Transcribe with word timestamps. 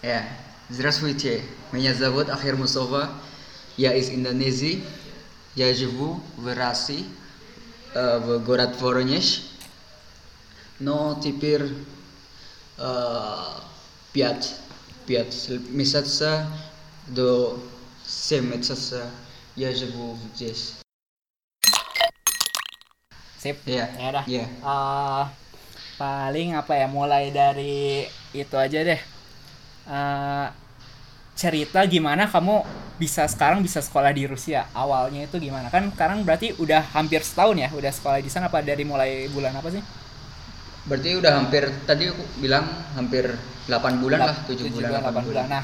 Ya, 0.00 0.23
здравствуйте. 0.69 1.43
Меня 1.71 1.93
зовут 1.93 2.29
Ахир 2.29 2.55
Мусова. 2.55 3.09
Я 3.75 3.93
из 3.93 4.09
Индонезии. 4.09 4.83
Я 5.55 5.73
живу 5.73 6.21
в 6.37 6.55
России, 6.55 7.05
э, 7.93 8.19
в 8.19 8.39
город 8.39 8.79
Воронеж. 8.79 9.43
Но 10.79 11.19
теперь 11.21 11.67
э, 12.77 13.35
пять, 14.13 14.55
пять 15.05 15.49
месяца 15.69 16.47
до 17.07 17.59
семь 18.07 18.55
месяца 18.55 19.11
я 19.55 19.75
живу 19.75 20.17
здесь. 20.33 20.75
Sip. 23.41 23.57
Iya. 23.65 23.89
Ya 23.97 24.09
dah. 24.13 24.25
Iya. 24.29 24.45
Eh, 24.45 25.23
paling 25.97 26.53
apa 26.53 26.73
ya 26.77 26.85
mulai 26.85 27.33
dari 27.33 28.05
itu 28.37 28.53
aja 28.53 28.85
deh. 28.85 29.01
Eh, 29.87 30.47
cerita 31.35 31.81
gimana 31.89 32.29
kamu 32.29 32.61
bisa 33.01 33.25
sekarang 33.25 33.65
bisa 33.65 33.81
sekolah 33.81 34.11
di 34.13 34.29
Rusia? 34.29 34.69
Awalnya 34.75 35.25
itu 35.25 35.37
gimana? 35.41 35.67
Kan 35.73 35.89
sekarang 35.95 36.21
berarti 36.27 36.53
udah 36.61 36.81
hampir 36.93 37.21
setahun 37.25 37.57
ya 37.57 37.69
udah 37.73 37.91
sekolah 37.91 38.19
di 38.21 38.29
sana 38.29 38.45
apa 38.51 38.61
dari 38.61 38.83
mulai 38.85 39.25
bulan 39.31 39.53
apa 39.57 39.69
sih? 39.73 39.83
Berarti 40.85 41.09
udah 41.21 41.31
hampir 41.37 41.63
tadi 41.85 42.09
aku 42.09 42.23
bilang 42.41 42.65
hampir 42.97 43.25
8 43.69 44.01
bulan 44.01 44.21
lah, 44.25 44.37
7, 44.49 44.65
Tujuh 44.65 44.81
bulan, 44.81 44.89
8 44.97 45.01
delapan 45.01 45.23
bulan. 45.25 45.45
nah 45.45 45.63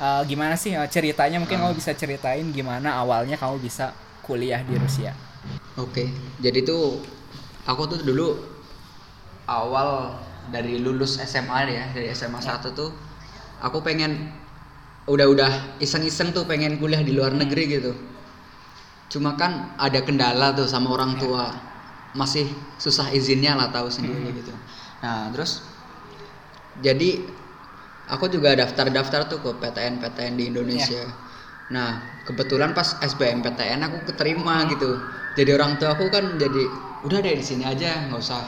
eh, 0.00 0.22
gimana 0.28 0.54
sih 0.60 0.72
eh, 0.76 0.88
ceritanya? 0.92 1.38
Mungkin 1.42 1.58
Hmm. 1.58 1.64
kamu 1.68 1.74
bisa 1.80 1.92
ceritain 1.96 2.46
gimana 2.52 2.88
awalnya 3.00 3.36
kamu 3.40 3.56
bisa 3.60 3.96
kuliah 4.26 4.60
di 4.64 4.76
Rusia? 4.76 5.12
Oke, 5.76 6.04
jadi 6.44 6.60
tuh 6.68 7.00
aku 7.64 7.82
tuh 7.88 8.00
dulu 8.04 8.28
awal 9.48 10.16
dari 10.52 10.78
lulus 10.82 11.18
SMA 11.22 11.58
ya, 11.70 11.84
dari 11.94 12.10
SMA 12.12 12.40
1 12.42 12.70
tuh 12.74 12.90
aku 13.62 13.78
pengen 13.80 14.34
udah-udah 15.06 15.78
iseng-iseng 15.82 16.34
tuh 16.34 16.46
pengen 16.46 16.78
kuliah 16.82 17.02
di 17.02 17.14
luar 17.14 17.34
negeri 17.34 17.64
gitu. 17.70 17.92
Cuma 19.10 19.38
kan 19.38 19.76
ada 19.78 20.02
kendala 20.02 20.54
tuh 20.54 20.66
sama 20.66 20.90
orang 20.90 21.18
tua. 21.18 21.52
Masih 22.12 22.44
susah 22.76 23.08
izinnya 23.14 23.56
lah 23.56 23.72
tahu 23.72 23.88
sendiri 23.88 24.36
gitu. 24.36 24.52
Nah, 25.00 25.32
terus 25.32 25.64
jadi 26.76 27.24
aku 28.08 28.28
juga 28.28 28.52
daftar-daftar 28.56 29.28
tuh 29.28 29.38
ke 29.40 29.50
PTN-PTN 29.60 30.34
di 30.36 30.44
Indonesia. 30.52 31.08
Nah, 31.72 32.20
kebetulan 32.28 32.76
pas 32.76 33.00
SBMPTN 33.00 33.80
aku 33.80 34.12
keterima 34.12 34.68
gitu. 34.68 35.00
Jadi 35.32 35.50
orang 35.56 35.80
tua 35.80 35.96
aku 35.96 36.12
kan 36.12 36.36
jadi 36.36 36.68
udah 37.02 37.18
deh 37.24 37.34
di 37.40 37.44
sini 37.44 37.64
aja, 37.64 38.08
nggak 38.08 38.20
usah 38.20 38.44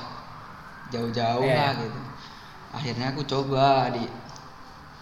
jauh-jauh 0.92 1.45
Iya. 1.48 1.57
lah 1.57 1.73
gitu. 1.81 2.01
Akhirnya 2.75 3.07
aku 3.17 3.23
coba 3.25 3.89
di 3.97 4.05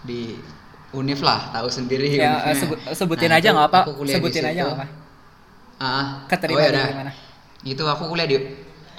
di 0.03 0.37
Univ 0.93 1.19
lah, 1.25 1.49
tahu 1.49 1.67
sendiri 1.67 2.05
ya 2.05 2.37
Univnya. 2.37 2.53
eh, 2.53 2.55
sebut- 2.55 2.81
sebutin 2.93 3.31
Nah, 3.33 3.39
aja 3.41 3.47
nggak 3.49 3.67
apa 3.67 3.79
sebutin 4.05 4.43
aja 4.45 4.61
nggak 4.61 4.77
apa 4.77 4.87
Ah, 5.81 6.05
keterima 6.29 6.59
oh 6.59 6.63
ya 6.63 6.69
di 6.69 6.77
dah. 6.77 6.87
mana 6.93 7.11
Itu 7.65 7.83
aku 7.83 8.07
kuliah 8.07 8.27
di 8.29 8.37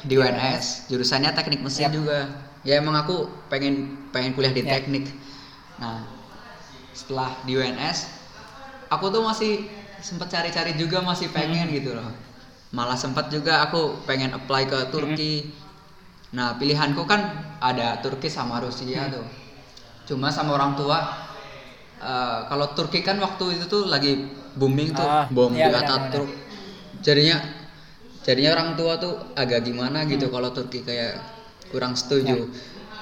di 0.04 0.14
UNS, 0.16 0.88
jurusannya 0.90 1.32
teknik 1.32 1.60
mesin 1.62 1.88
Yap. 1.88 1.92
juga. 1.94 2.18
Ya 2.60 2.76
emang 2.76 2.96
aku 2.96 3.28
pengen 3.48 4.08
pengen 4.10 4.32
kuliah 4.32 4.52
di 4.52 4.64
Yap. 4.64 4.72
teknik. 4.74 5.08
Nah, 5.78 6.04
setelah 6.92 7.30
di 7.44 7.54
UNS, 7.54 8.08
aku 8.88 9.08
tuh 9.08 9.22
masih 9.22 9.68
sempat 10.00 10.28
cari-cari 10.28 10.76
juga 10.76 11.00
masih 11.00 11.28
pengen 11.30 11.68
Hmm. 11.68 11.76
gitu 11.76 11.94
loh. 11.94 12.10
Malah 12.70 12.98
sempat 12.98 13.30
juga 13.30 13.64
aku 13.64 14.02
pengen 14.04 14.34
apply 14.34 14.66
ke 14.66 14.78
Turki. 14.90 15.34
Hmm. 15.40 15.52
Nah, 16.34 16.48
pilihanku 16.58 17.06
kan 17.06 17.20
ada 17.62 17.96
Turki 18.02 18.26
sama 18.28 18.58
Rusia 18.58 19.08
Hmm. 19.08 19.14
tuh. 19.20 19.26
Cuma 20.04 20.28
sama 20.28 20.52
orang 20.56 20.76
tua 20.76 20.98
eh, 22.00 22.38
kalau 22.48 22.66
Turki 22.76 23.00
kan 23.00 23.16
waktu 23.18 23.56
itu 23.56 23.64
tuh 23.64 23.88
lagi 23.88 24.28
booming 24.54 24.92
tuh, 24.94 25.06
Ah, 25.08 25.26
bom 25.32 25.50
iya, 25.56 25.68
di 25.68 25.72
Ataturk. 25.74 26.30
Jadinya 27.00 27.36
jadinya 28.24 28.50
orang 28.56 28.70
tua 28.78 28.96
tuh 28.96 29.14
agak 29.36 29.64
gimana 29.64 30.04
gitu 30.06 30.28
kalau 30.28 30.52
Turki 30.52 30.84
kayak 30.84 31.18
kurang 31.72 31.96
setuju. 31.96 32.48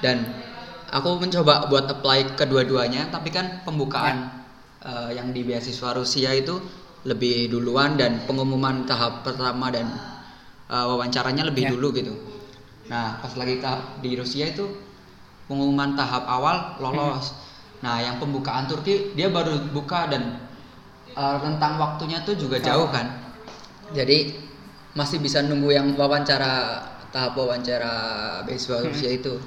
Dan 0.03 0.23
aku 0.91 1.15
mencoba 1.19 1.67
buat 1.71 1.87
apply 1.87 2.35
kedua-duanya, 2.35 3.07
tapi 3.11 3.29
kan 3.31 3.61
pembukaan 3.67 4.31
eh, 4.83 5.09
yang 5.15 5.31
di 5.35 5.43
beasiswa 5.43 5.91
Rusia 5.95 6.31
itu 6.35 6.55
lebih 7.03 7.51
duluan 7.51 7.99
dan 7.99 8.23
pengumuman 8.23 8.87
tahap 8.87 9.27
pertama 9.27 9.67
dan 9.69 9.91
eh, 10.71 10.85
wawancaranya 10.87 11.43
lebih 11.51 11.67
Ya. 11.67 11.71
dulu 11.75 11.91
gitu. 11.91 12.15
Nah, 12.87 13.15
pas 13.19 13.31
lagi 13.39 13.63
tahap 13.63 13.99
di 14.03 14.15
Rusia 14.15 14.43
itu 14.47 14.67
pengumuman 15.47 15.95
tahap 15.97 16.23
awal 16.27 16.79
lolos. 16.79 17.35
Nah, 17.83 17.99
yang 17.99 18.15
pembukaan 18.17 18.65
Turki 18.65 19.11
dia 19.11 19.27
baru 19.27 19.59
buka 19.75 20.07
dan 20.07 20.39
eh, 21.13 21.37
rentang 21.43 21.75
waktunya 21.79 22.23
tuh 22.23 22.39
juga 22.39 22.59
jauh 22.63 22.87
kan. 22.89 23.11
Jadi 23.91 24.33
masih 24.93 25.19
bisa 25.19 25.41
nunggu 25.41 25.73
yang 25.73 25.87
wawancara 25.97 26.81
tahap 27.13 27.37
wawancara 27.37 27.93
beasiswa 28.47 28.81
Rusia 28.81 29.09
itu. 29.11 29.37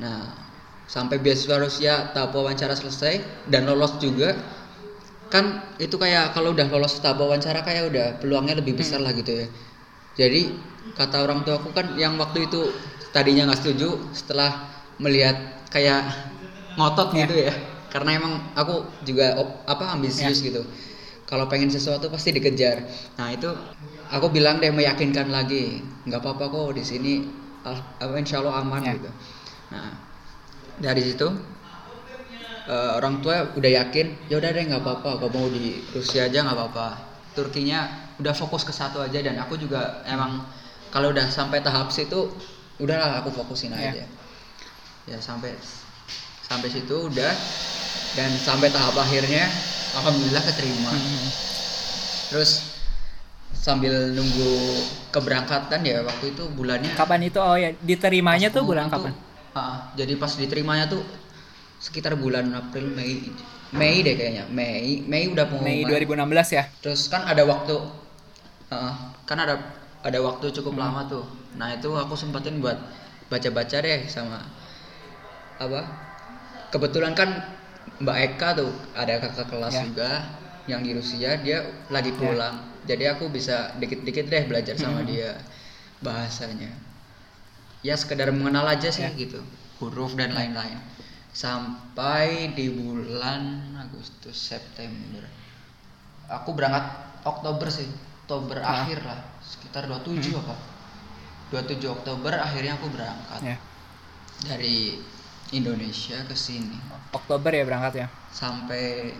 Nah, 0.00 0.34
sampai 0.84 1.22
beasiswa 1.22 1.56
Rusia 1.56 2.12
tahap 2.12 2.36
wawancara 2.36 2.76
selesai 2.76 3.46
dan 3.48 3.64
lolos 3.64 3.96
juga 4.02 4.36
kan 5.32 5.64
itu 5.80 5.96
kayak 5.96 6.36
kalau 6.36 6.52
udah 6.52 6.68
lolos 6.68 7.00
tahap 7.00 7.18
wawancara 7.24 7.64
kayak 7.64 7.90
udah 7.90 8.06
peluangnya 8.20 8.60
lebih 8.60 8.76
besar 8.76 9.00
lah 9.00 9.16
gitu 9.16 9.32
ya. 9.32 9.46
Jadi 10.14 10.54
kata 10.94 11.24
orang 11.24 11.42
tua 11.42 11.58
aku 11.58 11.72
kan 11.72 11.96
yang 11.98 12.20
waktu 12.20 12.46
itu 12.46 12.70
tadinya 13.10 13.50
nggak 13.50 13.64
setuju 13.64 14.14
setelah 14.14 14.73
melihat 15.02 15.36
kayak 15.70 16.06
ngotot 16.78 17.14
Ya. 17.14 17.26
gitu 17.26 17.34
ya. 17.50 17.54
Karena 17.92 18.18
emang 18.18 18.34
aku 18.58 18.82
juga 19.06 19.38
op- 19.38 19.62
apa 19.70 19.94
ambisius 19.94 20.42
gitu. 20.42 20.62
Kalau 21.30 21.46
pengen 21.46 21.70
sesuatu 21.70 22.10
pasti 22.10 22.34
dikejar. 22.34 22.84
Nah 23.18 23.30
itu 23.30 23.48
aku 24.10 24.28
bilang 24.34 24.58
deh 24.58 24.70
meyakinkan 24.74 25.30
lagi, 25.30 25.82
nggak 26.06 26.20
apa-apa 26.20 26.44
kok 26.50 26.74
di 26.76 26.84
sini, 26.84 27.12
apa 27.64 28.14
insya 28.18 28.42
Allah 28.42 28.60
aman 28.62 28.82
Ya. 28.82 28.92
gitu. 28.98 29.10
Nah 29.72 29.94
dari 30.82 31.02
situ 31.06 31.28
eh, 32.68 32.90
orang 32.98 33.20
tua 33.20 33.52
udah 33.56 33.70
yakin, 33.84 34.06
ya 34.30 34.40
udah 34.40 34.50
deh 34.52 34.64
nggak 34.64 34.82
apa-apa, 34.82 35.10
kalau 35.20 35.30
mau 35.32 35.46
di 35.52 35.84
Rusia 35.92 36.26
aja 36.28 36.44
nggak 36.44 36.56
apa-apa. 36.56 36.86
Turkinya 37.34 37.80
udah 38.22 38.34
fokus 38.34 38.62
ke 38.62 38.70
satu 38.70 39.02
aja 39.02 39.18
dan 39.20 39.34
aku 39.42 39.58
juga 39.58 40.02
emang 40.06 40.42
kalau 40.94 41.10
udah 41.10 41.26
sampai 41.26 41.58
tahap 41.66 41.90
situ, 41.90 42.30
udahlah 42.78 43.20
aku 43.22 43.30
fokusin 43.34 43.74
Ya. 43.74 43.90
aja. 43.90 44.04
Ya 45.04 45.18
sampai 45.20 45.52
sampai 46.44 46.68
situ 46.72 47.08
udah. 47.08 47.32
Dan 48.14 48.30
sampai 48.38 48.70
tahap 48.70 48.94
akhirnya 48.94 49.50
alhamdulillah 49.98 50.42
keterima. 50.42 50.90
Hmm. 50.94 51.26
Terus 52.30 52.74
sambil 53.54 54.10
nunggu 54.14 54.52
keberangkatan 55.10 55.80
ya 55.82 56.02
waktu 56.02 56.34
itu 56.34 56.46
bulannya. 56.52 56.94
Kapan 56.94 57.20
itu? 57.26 57.38
Oh 57.38 57.56
ya 57.58 57.74
diterimanya 57.82 58.50
tuh 58.50 58.62
bulan 58.66 58.86
kapan? 58.90 59.10
tuh, 59.14 59.58
ah, 59.58 59.90
jadi 59.98 60.14
pas 60.18 60.30
diterimanya 60.34 60.90
tuh 60.90 61.02
sekitar 61.78 62.14
bulan 62.18 62.48
April 62.54 62.90
Mei 62.94 63.28
Mei 63.74 64.06
deh 64.06 64.14
kayaknya 64.14 64.46
Mei 64.50 65.02
Mei 65.04 65.26
udah 65.30 65.44
Mei 65.58 65.82
pengumuman 65.82 66.30
2016 66.30 66.58
ya? 66.58 66.64
Terus 66.82 67.10
kan 67.10 67.26
ada 67.26 67.42
waktu 67.42 67.74
ah, 68.70 69.14
kan 69.26 69.38
ada 69.42 69.58
ada 70.04 70.18
waktu 70.22 70.54
cukup 70.54 70.74
Hmm. 70.78 70.82
lama 70.86 71.00
tuh. 71.10 71.24
Nah 71.58 71.74
itu 71.74 71.90
aku 71.94 72.14
sempetin 72.14 72.58
buat 72.62 72.78
baca-baca 73.30 73.78
deh 73.82 74.06
sama 74.06 74.42
apa? 75.58 75.80
Kebetulan 76.70 77.14
kan 77.14 77.30
Mbak 78.02 78.16
Eka 78.32 78.48
tuh 78.58 78.70
ada 78.98 79.22
kakak 79.22 79.46
kelas 79.46 79.74
Ya. 79.74 79.82
juga 79.86 80.10
yang 80.66 80.80
di 80.82 80.90
Rusia 80.92 81.38
dia 81.38 81.62
lagi 81.88 82.10
pulang. 82.10 82.74
Jadi 82.84 83.04
aku 83.06 83.30
bisa 83.30 83.72
dikit-dikit 83.78 84.28
deh 84.28 84.44
belajar 84.44 84.74
sama 84.76 85.00
Hmm. 85.00 85.08
dia 85.08 85.30
bahasanya. 86.02 86.68
Ya 87.80 87.94
sekedar 87.94 88.32
mengenal 88.32 88.66
aja 88.66 88.88
sih 88.88 89.04
Ya. 89.04 89.12
gitu 89.14 89.40
huruf 89.78 90.16
dan 90.16 90.32
lain-lain. 90.32 90.80
Sampai 91.30 92.54
di 92.54 92.70
bulan 92.70 93.74
Agustus 93.78 94.34
September. 94.38 95.22
Aku 96.30 96.54
berangkat 96.54 96.86
Oktober 97.24 97.68
sih 97.68 97.86
Oktober 98.24 98.58
Ah. 98.58 98.82
akhir 98.84 99.04
lah. 99.04 99.20
Sekitar 99.44 99.84
27 99.86 100.34
apa? 100.34 100.56
27 101.52 101.92
Oktober 101.92 102.32
akhirnya 102.32 102.74
aku 102.74 102.88
berangkat. 102.88 103.40
Ya. 103.44 103.56
Dari 104.44 104.98
Indonesia 105.52 106.24
ke 106.24 106.34
sini 106.36 106.80
Oktober 107.12 107.52
ya 107.52 107.64
berangkat 107.68 107.94
ya 108.00 108.06
sampai 108.32 109.14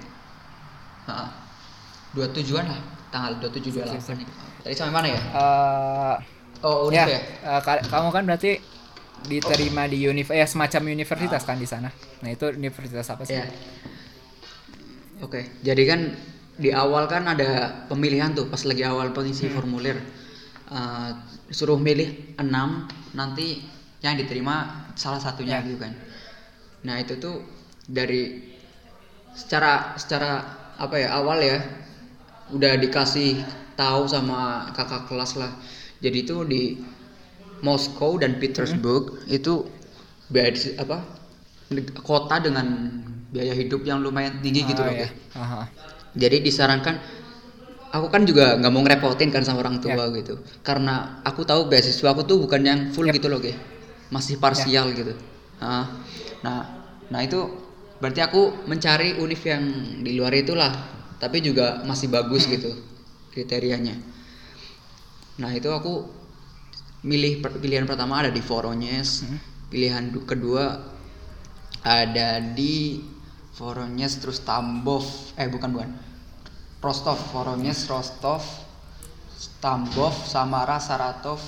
dua 2.14 2.30
tujuan 2.30 2.64
lah 2.70 2.80
tanggal 3.10 3.38
27 3.42 3.74
Sip, 3.74 4.00
sip, 4.02 4.16
28 4.16 4.18
nih. 4.22 4.28
Tadi 4.62 4.74
sampai 4.74 4.94
mana 4.94 5.08
ya? 5.10 5.20
Eh, 5.20 6.16
Oh, 6.64 6.88
ya, 6.88 7.04
Univ 7.04 7.12
ya. 7.12 7.20
eh, 7.44 7.60
ka- 7.60 7.84
kamu 7.92 8.08
kan 8.08 8.22
berarti 8.24 8.50
diterima 9.24 9.84
di 9.88 10.04
univ 10.08 10.28
ya 10.32 10.44
semacam 10.48 10.88
universitas 10.92 11.44
kan 11.44 11.56
di 11.60 11.68
sana 11.68 11.88
nah 12.24 12.28
itu 12.32 12.44
universitas 12.56 13.04
apa 13.08 13.24
sih 13.28 13.36
Iya. 13.36 13.44
Oke, 15.22 15.40
jadi 15.64 15.82
kan 15.88 16.00
di 16.58 16.70
awal 16.74 17.06
kan 17.08 17.24
ada 17.28 17.84
pemilihan 17.88 18.34
tuh 18.34 18.46
pas 18.50 18.60
lagi 18.66 18.82
awal 18.84 19.14
pengisi 19.16 19.46
Hmm. 19.48 19.54
formulir. 19.56 19.96
Eh, 20.72 21.10
suruh 21.52 21.76
milih 21.78 22.34
6 22.40 22.88
nanti 23.14 23.60
yang 24.00 24.16
diterima 24.18 24.88
salah 24.98 25.20
satunya 25.20 25.60
Ya. 25.60 25.64
gitu 25.64 25.78
kan. 25.80 25.92
Nah, 26.84 27.00
itu 27.00 27.16
tuh 27.16 27.40
dari 27.88 28.52
secara 29.34 29.96
secara 29.98 30.44
apa 30.78 30.94
ya 31.00 31.16
awal 31.18 31.42
ya 31.42 31.58
udah 32.54 32.76
dikasih 32.78 33.40
tahu 33.74 34.06
sama 34.06 34.68
kakak 34.70 35.10
kelas 35.10 35.34
lah 35.40 35.50
jadi 35.98 36.22
itu 36.22 36.46
di 36.46 36.78
Moskow 37.64 38.20
dan 38.20 38.38
Petersburg 38.38 39.26
itu 39.26 39.66
biaya 40.30 40.54
apa 40.78 41.02
kota 42.04 42.38
dengan 42.38 42.66
biaya 43.34 43.54
hidup 43.56 43.82
yang 43.82 43.98
lumayan 44.04 44.38
tinggi 44.38 44.62
gitu 44.62 44.82
Oh, 44.82 44.86
loh 44.86 44.94
iya. 44.94 45.08
Ge. 45.10 45.34
Aha. 45.34 45.62
jadi 46.14 46.38
disarankan 46.38 46.94
aku 47.90 48.06
kan 48.06 48.22
juga 48.22 48.54
nggak 48.54 48.70
mau 48.70 48.82
ngerepotin 48.86 49.34
kan 49.34 49.42
sama 49.42 49.66
orang 49.66 49.82
tua 49.82 49.98
Ya. 49.98 50.06
gitu 50.14 50.38
karena 50.62 51.18
aku 51.26 51.42
tahu 51.42 51.66
beasiswa 51.66 52.06
aku 52.14 52.22
tuh 52.22 52.38
bukan 52.38 52.60
yang 52.62 52.80
full 52.94 53.06
Yap. 53.10 53.18
gitu 53.18 53.26
loh 53.26 53.42
Ge. 53.42 53.54
masih 54.14 54.38
parsial 54.38 54.94
gitu 54.94 55.10
nah, 55.58 55.90
nah 56.44 56.60
nah 57.08 57.20
itu 57.24 57.40
berarti 57.98 58.20
aku 58.20 58.68
mencari 58.68 59.16
univ 59.16 59.40
yang 59.48 59.64
di 60.04 60.12
luar 60.18 60.34
itulah 60.36 60.72
tapi 61.16 61.40
juga 61.40 61.80
masih 61.88 62.12
bagus 62.12 62.44
gitu 62.44 62.68
kriterianya. 63.32 63.96
Nah 65.40 65.50
itu 65.50 65.66
aku 65.72 66.06
milih 67.02 67.42
pilihan 67.58 67.84
pertama 67.88 68.20
ada 68.22 68.30
di 68.30 68.40
Voronezh 68.44 69.26
pilihan 69.72 70.08
du- 70.12 70.22
kedua 70.24 70.78
ada 71.84 72.38
di 72.40 73.00
Voronezh 73.56 74.20
terus 74.22 74.38
Tambov 74.44 75.04
eh 75.40 75.48
bukan 75.48 75.70
bukan. 75.74 75.90
Rostov 76.84 77.16
Voronezh 77.32 77.88
Rostov 77.88 78.44
Tambov 79.60 80.12
Samara 80.28 80.76
Saratov 80.78 81.40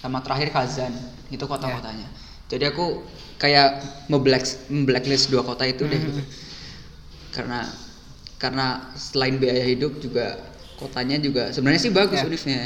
sama 0.00 0.20
terakhir 0.24 0.48
Kazan 0.52 0.92
itu 1.32 1.44
kota-kotanya. 1.44 2.06
Jadi 2.46 2.64
aku 2.68 3.02
kayak 3.36 3.68
memblack 4.08 4.44
blacklist 4.84 5.28
dua 5.28 5.42
kota 5.42 5.64
itu 5.64 5.84
deh 5.84 6.00
karena 7.30 7.68
karena 8.36 8.66
selain 8.96 9.36
biaya 9.36 9.64
hidup 9.64 9.96
juga 10.00 10.40
kotanya 10.76 11.16
juga 11.16 11.52
sebenarnya 11.52 11.80
sih 11.80 11.92
bagus 11.92 12.20
Ya. 12.20 12.24
univnya 12.24 12.60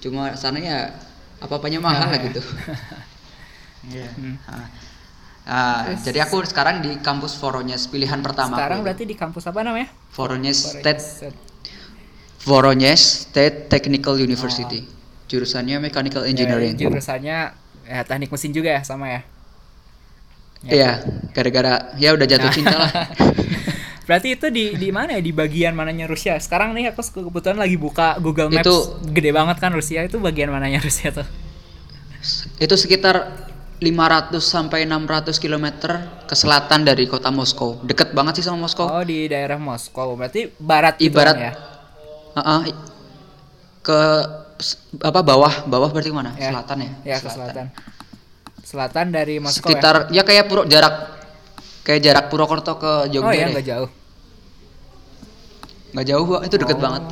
cuma 0.00 0.32
sana 0.36 0.60
ya 0.60 0.92
apa 1.40 1.52
apanya 1.56 1.80
mahal 1.80 2.08
Ya, 2.08 2.12
lah 2.12 2.20
ya. 2.20 2.26
gitu 2.28 2.40
Iya. 3.84 4.08
Hmm. 4.16 4.36
Ah. 4.48 4.68
Ah, 5.44 5.92
jadi 6.00 6.24
aku 6.24 6.40
sekarang 6.40 6.80
di 6.80 6.96
kampus 7.04 7.36
Voronezh 7.36 7.92
pilihan 7.92 8.16
pertama 8.24 8.56
Sekarang 8.56 8.80
aku. 8.80 8.84
berarti 8.88 9.04
di 9.04 9.12
kampus 9.12 9.44
apa 9.44 9.60
namanya? 9.60 9.92
Voronezh 10.16 10.80
State. 10.80 11.04
Voronezh 12.48 13.28
State 13.28 13.68
Technical 13.68 14.16
University. 14.16 14.88
Jurusannya 15.28 15.84
Mechanical 15.84 16.24
Engineering. 16.24 16.80
Ya, 16.80 16.88
jurusannya 16.88 17.36
ya, 17.84 18.00
teknik 18.08 18.32
mesin 18.32 18.56
juga 18.56 18.72
ya 18.72 18.80
sama 18.88 19.12
ya. 19.12 19.20
Iya, 20.64 21.04
gara-gara 21.30 21.92
ya 21.96 22.12
udah 22.12 22.24
jatuh 22.24 22.48
Nah. 22.48 22.54
cinta 22.54 22.76
lah. 22.76 22.92
Berarti 24.06 24.36
itu 24.36 24.46
di 24.48 24.76
di 24.76 24.88
mana 24.88 25.16
ya? 25.16 25.20
Di 25.20 25.32
bagian 25.32 25.72
mananya 25.72 26.04
Rusia? 26.04 26.36
Sekarang 26.36 26.72
nih 26.72 26.92
aku 26.92 27.00
kebetulan 27.24 27.56
lagi 27.56 27.76
buka 27.76 28.16
Google 28.18 28.48
Maps. 28.48 28.64
Itu- 28.64 28.84
gede 29.08 29.32
banget 29.32 29.56
kan 29.56 29.72
Rusia 29.72 30.04
itu 30.04 30.20
bagian 30.20 30.48
mananya 30.48 30.76
Rusia 30.78 31.08
tuh? 31.08 31.24
Itu 32.56 32.76
sekitar 32.76 33.48
500 33.80 34.40
sampai 34.40 34.84
600 34.84 35.36
km 35.36 35.66
ke 36.24 36.34
selatan 36.34 36.84
dari 36.84 37.04
kota 37.04 37.28
Moskow. 37.28 37.80
Deket 37.80 38.12
banget 38.12 38.40
sih 38.40 38.44
sama 38.44 38.64
Moskow. 38.64 38.86
Oh, 38.86 39.00
di 39.00 39.24
daerah 39.24 39.56
Moskow. 39.56 40.12
Berarti 40.14 40.52
barat 40.54 40.96
gitu 40.96 41.08
Ibarat- 41.10 41.36
kan 41.36 41.44
ya. 41.44 41.52
Heeh, 42.34 42.60
i- 42.68 42.78
ke 43.80 44.00
apa 45.02 45.20
bawah 45.20 45.64
bawah 45.64 45.88
berarti 45.88 46.08
mana? 46.08 46.32
Ya. 46.36 46.52
Selatan 46.52 46.76
ya? 46.78 46.90
Ya, 47.04 47.16
ke 47.20 47.28
selatan. 47.28 47.66
Selatan 48.64 49.12
dari 49.12 49.36
Moskow 49.38 49.68
ya. 49.68 49.76
Sekitar 49.76 49.94
ya. 50.08 50.22
kayak 50.24 50.44
puro 50.48 50.64
jarak 50.64 50.94
kayak 51.84 52.00
jarak 52.00 52.24
Purwokerto 52.26 52.80
ke 52.80 52.92
Jogja 53.12 53.28
Oh 53.28 53.30
ya, 53.30 53.46
deh. 53.46 53.52
nggak 53.52 53.66
jauh. 53.66 53.88
Nggak 55.92 56.06
jauh, 56.08 56.26
Wak. 56.26 56.40
itu 56.48 56.56
deket 56.56 56.76
Oh. 56.76 56.82
banget. 56.82 57.02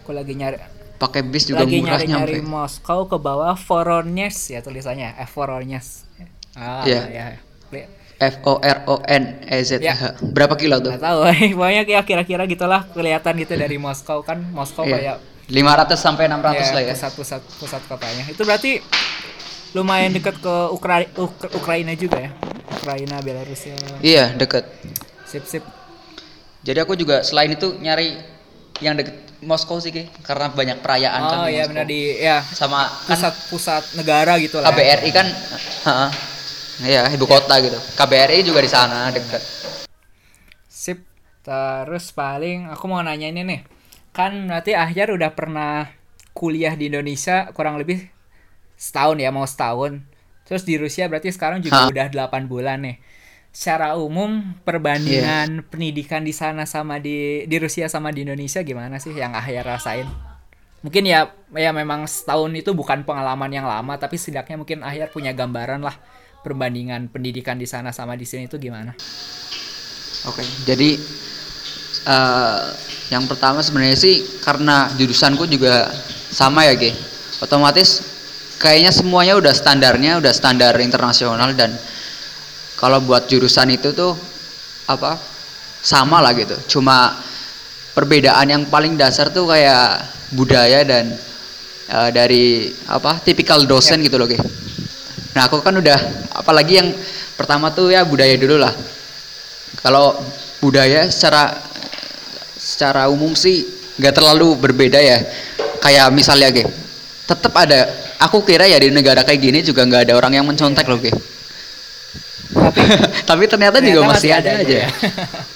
Aku 0.00 0.10
lagi 0.12 0.34
nyari 0.36 0.58
Pakai 0.94 1.26
bis 1.26 1.44
juga 1.44 1.66
lagi 1.66 1.82
murah 1.82 1.98
nyari-nyari 1.98 2.38
nyampe. 2.38 2.46
Moskow 2.46 3.10
ke 3.10 3.16
bawah 3.18 3.58
Voronezh 3.58 4.54
ya 4.54 4.60
tulisannya. 4.60 5.18
Eh 5.18 5.26
Voronezh. 5.26 6.06
Ah, 6.54 6.86
Iya. 6.86 7.00
ya. 7.08 7.24
ya. 7.72 7.86
F 8.14 8.38
O 8.46 8.62
R 8.62 8.86
O 8.86 9.02
N 9.02 9.42
E 9.42 9.58
Z 9.60 9.82
Ya. 9.82 9.90
H. 9.90 10.22
Berapa 10.22 10.54
kilo 10.54 10.78
tuh? 10.78 10.94
Nggak 10.94 11.02
tahu, 11.02 11.20
pokoknya 11.58 11.82
kayak 11.82 12.04
kira-kira 12.06 12.42
gitulah 12.46 12.86
kelihatan 12.86 13.34
gitu 13.36 13.58
dari 13.58 13.74
Moskow 13.74 14.22
kan 14.22 14.38
Moskow 14.46 14.86
Iya. 14.86 14.94
kayak 14.94 15.16
500 15.44 15.98
sampai 15.98 16.24
600 16.24 16.70
lah 16.70 16.80
ya. 16.80 16.94
pusat 16.94 17.12
pusat 17.12 17.42
pusat 17.58 17.82
kotanya. 17.84 18.24
Itu 18.24 18.46
berarti 18.46 18.78
lumayan 19.74 20.10
dekat 20.10 20.38
ke 20.38 20.54
Ukra- 20.70 21.10
Uk- 21.14 21.50
Ukraina 21.52 21.92
juga 21.94 22.22
ya. 22.22 22.30
Ukraina, 22.72 23.18
Belarusia. 23.20 23.74
Iya, 24.00 24.30
deket. 24.32 24.64
Sip 25.24 25.44
sip. 25.44 25.64
Jadi 26.62 26.78
aku 26.78 26.94
juga 26.94 27.20
selain 27.20 27.50
itu 27.50 27.76
nyari 27.76 28.16
yang 28.78 28.94
deket 28.94 29.14
Moskow 29.44 29.76
sih, 29.76 29.92
Ki. 29.92 30.08
karena 30.24 30.48
banyak 30.48 30.80
perayaan 30.80 31.20
kan 31.20 31.38
Oh 31.38 31.44
di 31.44 31.52
iya 31.52 31.60
Moskow. 31.60 31.70
benar 31.74 31.86
di 31.86 32.00
ya 32.16 32.36
sama 32.40 32.88
kan 33.04 33.12
pusat-pusat 33.12 33.82
negara 33.94 34.40
gitu 34.40 34.56
lah. 34.58 34.72
KBRI 34.72 35.10
kan 35.10 35.26
heeh. 35.84 36.10
Iya, 36.86 37.02
ibu 37.12 37.22
kota 37.24 37.54
gitu. 37.60 37.76
KBRI 37.94 38.40
juga 38.42 38.58
di 38.58 38.66
sana 38.66 39.10
deket. 39.10 39.42
Sip. 40.66 40.98
Terus 41.44 42.08
paling 42.10 42.66
aku 42.66 42.88
mau 42.88 42.98
nanya 42.98 43.28
ini 43.28 43.44
nih. 43.44 43.60
Kan 44.10 44.48
berarti 44.48 44.72
Ahyar 44.72 45.12
udah 45.12 45.30
pernah 45.30 45.90
kuliah 46.32 46.72
di 46.72 46.88
Indonesia 46.88 47.52
kurang 47.52 47.76
lebih 47.76 48.00
setahun 48.76 49.16
ya, 49.18 49.30
mau 49.34 49.46
setahun. 49.46 50.02
Terus 50.44 50.62
di 50.68 50.76
Rusia 50.76 51.08
berarti 51.08 51.32
sekarang 51.32 51.64
juga 51.64 51.88
Hah? 51.88 51.90
udah 51.90 52.06
8 52.12 52.46
bulan 52.46 52.84
nih. 52.84 52.96
Secara 53.54 53.94
umum 53.94 54.58
perbandingan 54.66 55.62
pendidikan 55.70 56.26
di 56.26 56.34
sana 56.34 56.66
sama 56.66 56.98
di 56.98 57.46
di 57.46 57.56
Rusia 57.62 57.86
sama 57.86 58.10
di 58.10 58.26
Indonesia 58.26 58.60
gimana 58.66 58.98
sih 58.98 59.14
yang 59.14 59.32
Ahyar 59.32 59.62
rasain? 59.62 60.10
Mungkin 60.82 61.06
ya 61.06 61.30
ya 61.54 61.70
memang 61.70 62.04
setahun 62.04 62.50
itu 62.52 62.74
bukan 62.74 63.06
pengalaman 63.06 63.48
yang 63.54 63.64
lama 63.64 63.94
tapi 63.96 64.18
setidaknya 64.18 64.58
mungkin 64.58 64.82
Ahyar 64.82 65.08
punya 65.08 65.30
gambaran 65.30 65.80
lah 65.80 65.96
perbandingan 66.44 67.08
pendidikan 67.08 67.56
di 67.56 67.64
sana 67.64 67.94
sama 67.94 68.18
di 68.18 68.26
sini 68.26 68.50
itu 68.50 68.58
gimana? 68.60 68.92
Oke, 70.28 70.44
jadi 70.68 70.98
eh 72.04 72.62
yang 73.14 73.24
pertama 73.30 73.62
sebenarnya 73.62 73.96
sih 73.96 74.42
karena 74.42 74.90
jurusanku 74.98 75.46
juga 75.46 75.88
sama 76.34 76.66
ya, 76.66 76.74
Ge. 76.74 76.90
Otomatis 77.38 78.13
kayaknya 78.60 78.92
semuanya 78.94 79.34
udah 79.38 79.54
standarnya 79.54 80.18
udah 80.18 80.32
standar 80.32 80.74
internasional 80.80 81.52
dan 81.54 81.74
kalau 82.74 83.00
buat 83.02 83.30
jurusan 83.30 83.70
itu 83.74 83.94
tuh 83.94 84.12
apa 84.90 85.16
sama 85.84 86.20
lah 86.20 86.32
gitu. 86.36 86.56
Cuma 86.78 87.16
perbedaan 87.94 88.50
yang 88.50 88.62
paling 88.68 88.98
dasar 88.98 89.30
tuh 89.30 89.48
kayak 89.48 90.04
budaya 90.34 90.82
dan 90.82 91.14
eh, 91.88 92.10
dari 92.10 92.72
apa 92.90 93.22
tipikal 93.22 93.62
dosen 93.64 94.02
gitu 94.02 94.18
loh, 94.18 94.26
Ge. 94.26 94.40
Nah, 95.34 95.50
aku 95.50 95.62
kan 95.62 95.74
udah 95.74 95.98
apalagi 96.34 96.78
yang 96.78 96.90
pertama 97.34 97.74
tuh 97.74 97.90
ya 97.90 98.06
budaya 98.06 98.38
dulu 98.38 98.56
lah 98.58 98.70
kalau 99.82 100.14
budaya 100.62 101.10
secara 101.10 101.50
secara 102.54 103.10
umum 103.10 103.34
sih 103.34 103.66
nggak 103.98 104.14
terlalu 104.14 104.54
berbeda 104.58 104.98
ya 105.02 105.18
kayak 105.82 106.14
misalnya 106.14 106.54
ge 106.54 106.64
tetap 107.24 107.52
ada 107.56 107.88
aku 108.20 108.44
kira 108.44 108.64
ya 108.64 108.76
di 108.76 108.92
negara 108.92 109.24
kayak 109.24 109.40
gini 109.40 109.58
juga 109.60 109.84
nggak 109.84 110.08
ada 110.08 110.14
orang 110.14 110.32
yang 110.34 110.44
mencontek 110.44 110.84
loh 110.84 111.00
Tapi 111.00 111.10
tapi 113.28 113.44
ternyata, 113.48 113.80
juga 113.80 114.04
Ternyata 114.04 114.12
masih 114.14 114.30
ada, 114.30 114.50
juga 114.52 114.62
aja 114.62 114.76
ya. 114.76 114.88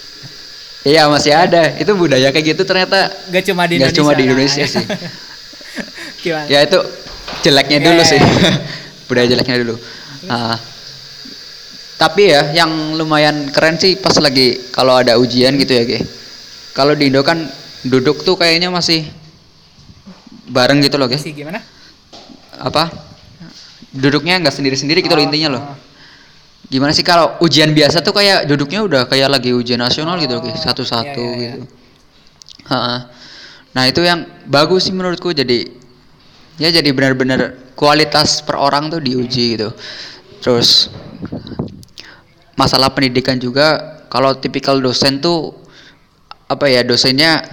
iya 0.96 1.02
masih 1.06 1.32
ada 1.34 1.62
itu 1.76 1.92
budaya 1.92 2.28
kayak 2.32 2.56
gitu 2.56 2.62
ternyata 2.64 3.12
Gak 3.28 3.44
cuma 3.44 3.68
di 3.68 3.76
nggak 3.76 3.92
Indonesia. 3.92 3.98
cuma 4.00 4.10
di 4.16 4.22
Indonesia 4.24 4.64
sih 4.64 4.84
Gimana? 6.24 6.46
ya 6.48 6.58
itu 6.64 6.78
jeleknya 7.44 7.78
Ya, 7.78 7.86
dulu 7.86 8.02
ya, 8.02 8.08
sih 8.08 8.18
ya. 8.18 8.52
budaya 9.06 9.26
jeleknya 9.28 9.56
dulu 9.62 9.76
Ah. 10.26 10.58
tapi 11.96 12.30
ya 12.30 12.50
yang 12.52 12.68
lumayan 12.94 13.48
keren 13.48 13.78
sih 13.78 13.94
pas 13.96 14.12
lagi 14.18 14.58
kalau 14.68 14.98
ada 14.98 15.14
ujian 15.16 15.54
gitu 15.54 15.72
ya 15.72 15.84
Ge 15.86 16.00
kalau 16.74 16.92
di 16.92 17.06
Indo 17.08 17.22
kan 17.22 17.46
duduk 17.82 18.22
tuh 18.22 18.34
kayaknya 18.34 18.68
masih 18.68 19.06
bareng 20.48 20.80
gitu 20.80 20.96
loh 20.96 21.06
Ge 21.06 21.18
Sih 21.20 21.32
gimana? 21.32 21.60
apa? 22.58 22.90
Duduknya 23.88 24.36
nggak 24.36 24.52
sendiri-sendiri 24.52 25.00
gitu 25.00 25.14
loh 25.14 25.22
Oh, 25.22 25.28
intinya 25.28 25.48
loh. 25.54 25.62
Oh. 25.64 25.76
gimana 26.68 26.92
sih 26.92 27.00
kalau 27.00 27.40
ujian 27.40 27.72
biasa 27.72 28.04
tuh 28.04 28.12
kayak 28.12 28.44
duduknya 28.44 28.84
udah 28.84 29.02
kayak 29.08 29.32
lagi 29.32 29.56
ujian 29.56 29.80
nasional 29.80 30.20
gitu 30.20 30.36
loh 30.36 30.44
Oh, 30.44 30.52
satu-satu 30.52 31.16
iya, 31.16 31.32
iya, 31.32 31.52
gitu. 31.54 31.64
Ha-ha. 32.68 33.08
nah 33.72 33.84
itu 33.84 34.02
yang 34.02 34.26
bagus 34.44 34.84
sih 34.84 34.92
menurutku. 34.92 35.32
Jadi 35.32 35.64
ya 36.58 36.68
jadi 36.68 36.90
benar-benar 36.92 37.72
kualitas 37.72 38.42
per 38.42 38.56
orang 38.56 38.90
tuh 38.90 39.00
diuji 39.00 39.56
gitu. 39.56 39.72
Terus 40.44 40.92
masalah 42.52 42.90
pendidikan 42.90 43.38
juga 43.38 43.78
kalau 44.10 44.34
tipikal 44.34 44.76
dosen 44.76 45.18
tuh 45.18 45.54
apa 46.44 46.66
ya 46.66 46.82
dosennya 46.82 47.44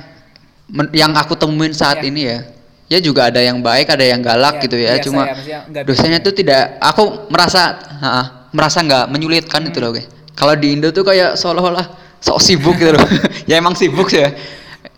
men- 0.67 0.91
yang 0.91 1.13
aku 1.13 1.37
temuin 1.37 1.71
saat 1.71 2.01
Iya. 2.01 2.07
ini 2.09 2.21
ya 2.25 2.39
ya 2.85 2.99
juga 3.01 3.33
ada 3.33 3.41
yang 3.41 3.61
baik 3.61 3.89
ada 3.89 4.05
yang 4.05 4.21
galak 4.21 4.61
Iya, 4.61 4.63
gitu 4.67 4.75
ya 4.77 4.91
biasa 4.93 5.05
cuma 5.09 5.23
ya, 5.45 5.59
dosennya 5.85 6.19
tuh 6.21 6.33
tidak 6.37 6.77
aku 6.77 7.29
merasa 7.33 7.77
ha, 8.01 8.09
merasa 8.53 8.85
nggak 8.85 9.09
menyulitkan 9.09 9.65
itu 9.65 9.81
loh 9.81 9.93
guys 9.93 10.05
kalau 10.35 10.53
di 10.53 10.75
Indo 10.75 10.91
tuh 10.91 11.07
kayak 11.07 11.39
seolah-olah 11.39 12.05
sok 12.19 12.39
sibuk 12.43 12.75
gitu 12.75 12.91
loh. 12.91 13.07
ya 13.49 13.61
emang 13.61 13.73
sibuk 13.73 14.11
ya. 14.11 14.35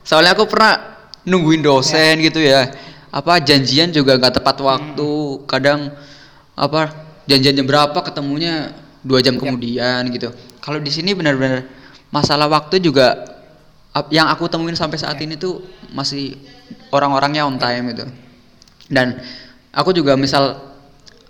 Soalnya 0.02 0.34
aku 0.34 0.50
pernah 0.50 0.98
nungguin 1.24 1.62
dosen 1.62 2.24
gitu 2.26 2.42
ya. 2.42 2.74
Apa 3.14 3.40
janjian 3.40 3.94
juga 3.94 4.18
nggak 4.18 4.42
tepat 4.42 4.58
waktu. 4.66 5.12
Kadang 5.46 5.94
apa 6.58 6.90
janjian 7.30 7.54
jam 7.54 7.66
berapa 7.70 8.00
ketemunya 8.02 8.74
dua 9.06 9.22
jam 9.22 9.38
kemudian 9.38 10.10
gitu. 10.10 10.34
Kalau 10.64 10.82
di 10.82 10.90
sini 10.90 11.14
benar-benar 11.14 11.70
masalah 12.10 12.50
waktu 12.50 12.82
juga 12.82 13.38
yang 14.14 14.30
aku 14.30 14.50
temuin 14.50 14.78
sampai 14.78 14.98
saat 14.98 15.18
ini 15.22 15.38
tuh 15.38 15.62
masih 15.94 16.38
orang-orangnya 16.98 17.46
on 17.46 17.56
time 17.56 17.94
gitu. 17.94 18.06
Dan 18.88 19.22
aku 19.72 19.92
juga 19.92 20.14
misal 20.14 20.58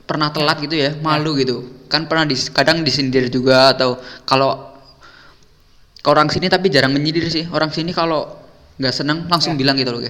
pernah 0.03 0.31
telat 0.31 0.57
gitu 0.59 0.73
ya, 0.73 0.95
malu 0.97 1.35
gitu. 1.35 1.57
Kan 1.87 2.07
pernah 2.07 2.23
dis, 2.23 2.47
kadang 2.47 2.81
disindir 2.81 3.27
juga 3.27 3.71
atau 3.71 3.95
kalau 4.23 4.71
ke 5.97 6.07
orang 6.07 6.27
sini 6.27 6.47
tapi 6.47 6.67
jarang 6.67 6.91
menyindir 6.91 7.27
sih. 7.27 7.43
Orang 7.47 7.69
sini 7.69 7.91
kalau 7.91 8.31
nggak 8.77 8.93
seneng 8.93 9.27
langsung 9.27 9.53
bilang 9.53 9.75
gitu 9.75 9.91
loh. 9.91 10.01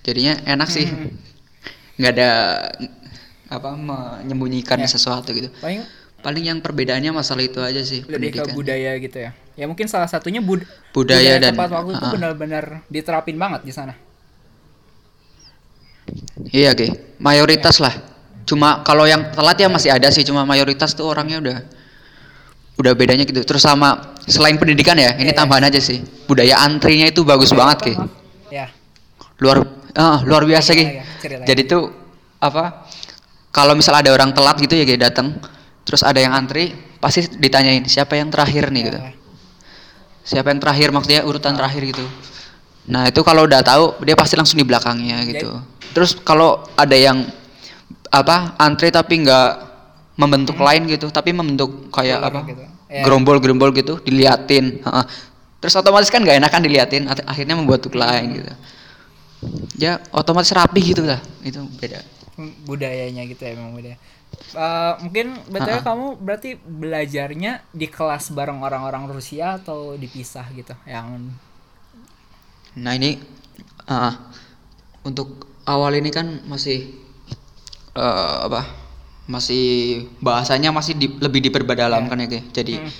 Jadinya 0.00 0.36
enak 0.44 0.68
sih. 0.68 0.86
nggak 1.96 2.12
ada 2.16 2.30
apa 3.52 3.76
menyembunyikan 3.76 4.80
Ya. 4.80 4.88
sesuatu 4.88 5.32
gitu. 5.32 5.52
paling 5.54 5.84
Paling 6.20 6.44
yang 6.46 6.58
perbedaannya 6.60 7.12
masalah 7.12 7.40
itu 7.40 7.60
aja 7.60 7.80
sih 7.80 8.04
lebih 8.04 8.40
ke 8.40 8.52
budaya 8.52 8.96
gitu 8.96 9.16
ya 9.18 9.30
ya 9.52 9.64
mungkin 9.64 9.84
salah 9.84 10.08
satunya 10.08 10.40
bud 10.40 10.64
Budaya 10.92 11.36
dan- 11.36 11.52
tepat 11.52 11.68
waktu 11.68 11.92
itu 11.92 12.04
Ah. 12.04 12.12
benar-benar 12.12 12.64
diterapin 12.88 13.36
banget 13.36 13.60
di 13.60 13.72
sana 13.72 13.92
Iya, 16.50 16.74
Ge. 16.74 17.16
Mayoritas 17.20 17.78
lah. 17.78 17.94
Cuma 18.48 18.82
kalau 18.82 19.06
yang 19.06 19.30
telat 19.30 19.56
ya 19.60 19.68
masih 19.70 19.94
ada 19.94 20.08
sih, 20.10 20.26
cuma 20.26 20.42
mayoritas 20.42 20.96
tuh 20.96 21.06
orangnya 21.06 21.38
udah 21.38 21.58
udah 22.80 22.92
bedanya 22.96 23.28
gitu. 23.28 23.44
Terus 23.44 23.62
sama 23.62 24.16
selain 24.24 24.56
pendidikan 24.56 24.96
ya, 24.96 25.14
ini 25.20 25.30
Iya, 25.30 25.38
tambahan 25.38 25.68
aja 25.68 25.78
sih. 25.78 26.00
Budaya 26.26 26.58
antrinya 26.64 27.06
itu 27.06 27.22
bagus 27.22 27.52
banget, 27.52 27.92
Ge. 27.92 27.94
ya 28.50 28.66
Luar 29.38 29.62
ah, 29.94 30.24
luar 30.24 30.48
biasa. 30.48 30.74
Iya, 30.74 30.80
iya, 30.80 31.04
ceritain. 31.20 31.46
Jadi 31.46 31.62
tuh 31.68 31.92
apa? 32.40 32.88
Kalau 33.50 33.74
misal 33.74 33.98
ada 33.98 34.10
orang 34.14 34.32
telat 34.32 34.56
gitu 34.58 34.74
ya, 34.74 34.84
Ge, 34.88 34.96
datang, 34.96 35.36
terus 35.84 36.00
ada 36.02 36.18
yang 36.18 36.32
antri, 36.32 36.72
pasti 36.98 37.26
ditanyain 37.38 37.84
siapa 37.86 38.16
yang 38.16 38.32
terakhir 38.32 38.72
nih 38.72 38.82
gitu. 38.88 39.00
Siapa 40.24 40.52
yang 40.52 40.60
terakhir 40.62 40.88
maksudnya 40.94 41.22
urutan 41.26 41.56
terakhir 41.56 41.82
gitu. 41.90 42.04
Nah, 42.90 43.06
itu 43.06 43.20
kalau 43.22 43.46
udah 43.46 43.62
tahu 43.62 44.02
dia 44.02 44.14
pasti 44.18 44.34
langsung 44.34 44.58
di 44.58 44.66
belakangnya 44.66 45.22
gitu. 45.26 45.50
Terus 45.90 46.14
kalau 46.20 46.64
ada 46.78 46.94
yang 46.94 47.26
apa 48.10 48.54
antri 48.58 48.90
tapi 48.90 49.22
nggak 49.22 49.50
membentuk 50.18 50.58
lain 50.60 50.86
gitu, 50.90 51.08
tapi 51.08 51.30
membentuk 51.32 51.88
kayak 51.90 52.20
Gerombol 52.20 52.40
apa? 52.42 52.50
gitu. 52.50 52.62
Ya. 52.90 53.02
Gerombol-gerombol 53.06 53.70
gitu 53.74 53.94
diliatin. 54.02 54.82
Terus 55.60 55.74
otomatis 55.76 56.10
kan 56.10 56.24
nggak 56.24 56.40
enakan 56.42 56.60
diliatin, 56.64 57.04
at- 57.06 57.26
akhirnya 57.26 57.54
membuat 57.54 57.86
lain 57.92 58.40
gitu. 58.40 58.52
Ya 59.80 60.00
otomatis 60.12 60.52
rapi 60.52 60.92
gitu 60.92 61.02
lah. 61.06 61.20
Itu 61.40 61.64
beda. 61.80 62.00
budayanya 62.64 63.28
gitu 63.28 63.44
ya 63.44 63.52
memang 63.52 63.76
budaya 63.76 64.00
Eh, 64.30 64.92
mungkin 65.04 65.36
betul 65.50 65.76
Ha-ha. 65.76 65.84
kamu 65.84 66.06
berarti 66.22 66.50
belajarnya 66.56 67.60
di 67.74 67.86
kelas 67.90 68.30
bareng 68.32 68.62
orang-orang 68.62 69.10
Rusia 69.10 69.58
atau 69.60 69.98
dipisah 69.98 70.46
gitu 70.54 70.72
yang 70.86 71.34
Nah 72.78 72.94
ini 72.94 73.18
ah, 73.90 74.30
untuk 75.02 75.49
awal 75.64 75.92
ini 75.92 76.08
kan 76.08 76.40
masih 76.44 76.92
eh, 77.92 78.36
apa? 78.42 78.64
Masih 79.26 79.64
bahasanya 80.18 80.70
masih 80.70 80.94
di- 80.94 81.18
lebih 81.18 81.38
diperdalamkan 81.40 82.18
ya, 82.18 82.28
Ge. 82.28 82.40
Jadi 82.52 82.74
Hmm. 82.78 82.90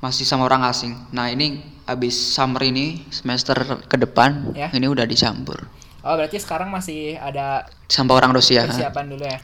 masih 0.00 0.24
sama 0.24 0.44
orang 0.44 0.64
asing. 0.64 0.92
Nah 1.10 1.28
ini 1.28 1.60
habis 1.84 2.16
summer 2.16 2.60
ini 2.62 3.04
semester 3.08 3.56
ke 3.84 3.96
depan 3.98 4.52
Ya. 4.52 4.72
ini 4.72 4.88
udah 4.88 5.04
dicampur 5.04 5.68
oh 6.00 6.14
berarti 6.14 6.36
sekarang 6.36 6.68
masih 6.68 7.12
ada 7.14 7.68
sama 7.88 8.12
orang 8.14 8.32
Rusia. 8.32 8.64
persiapan 8.64 9.04
dulu 9.06 9.20
ya 9.22 9.36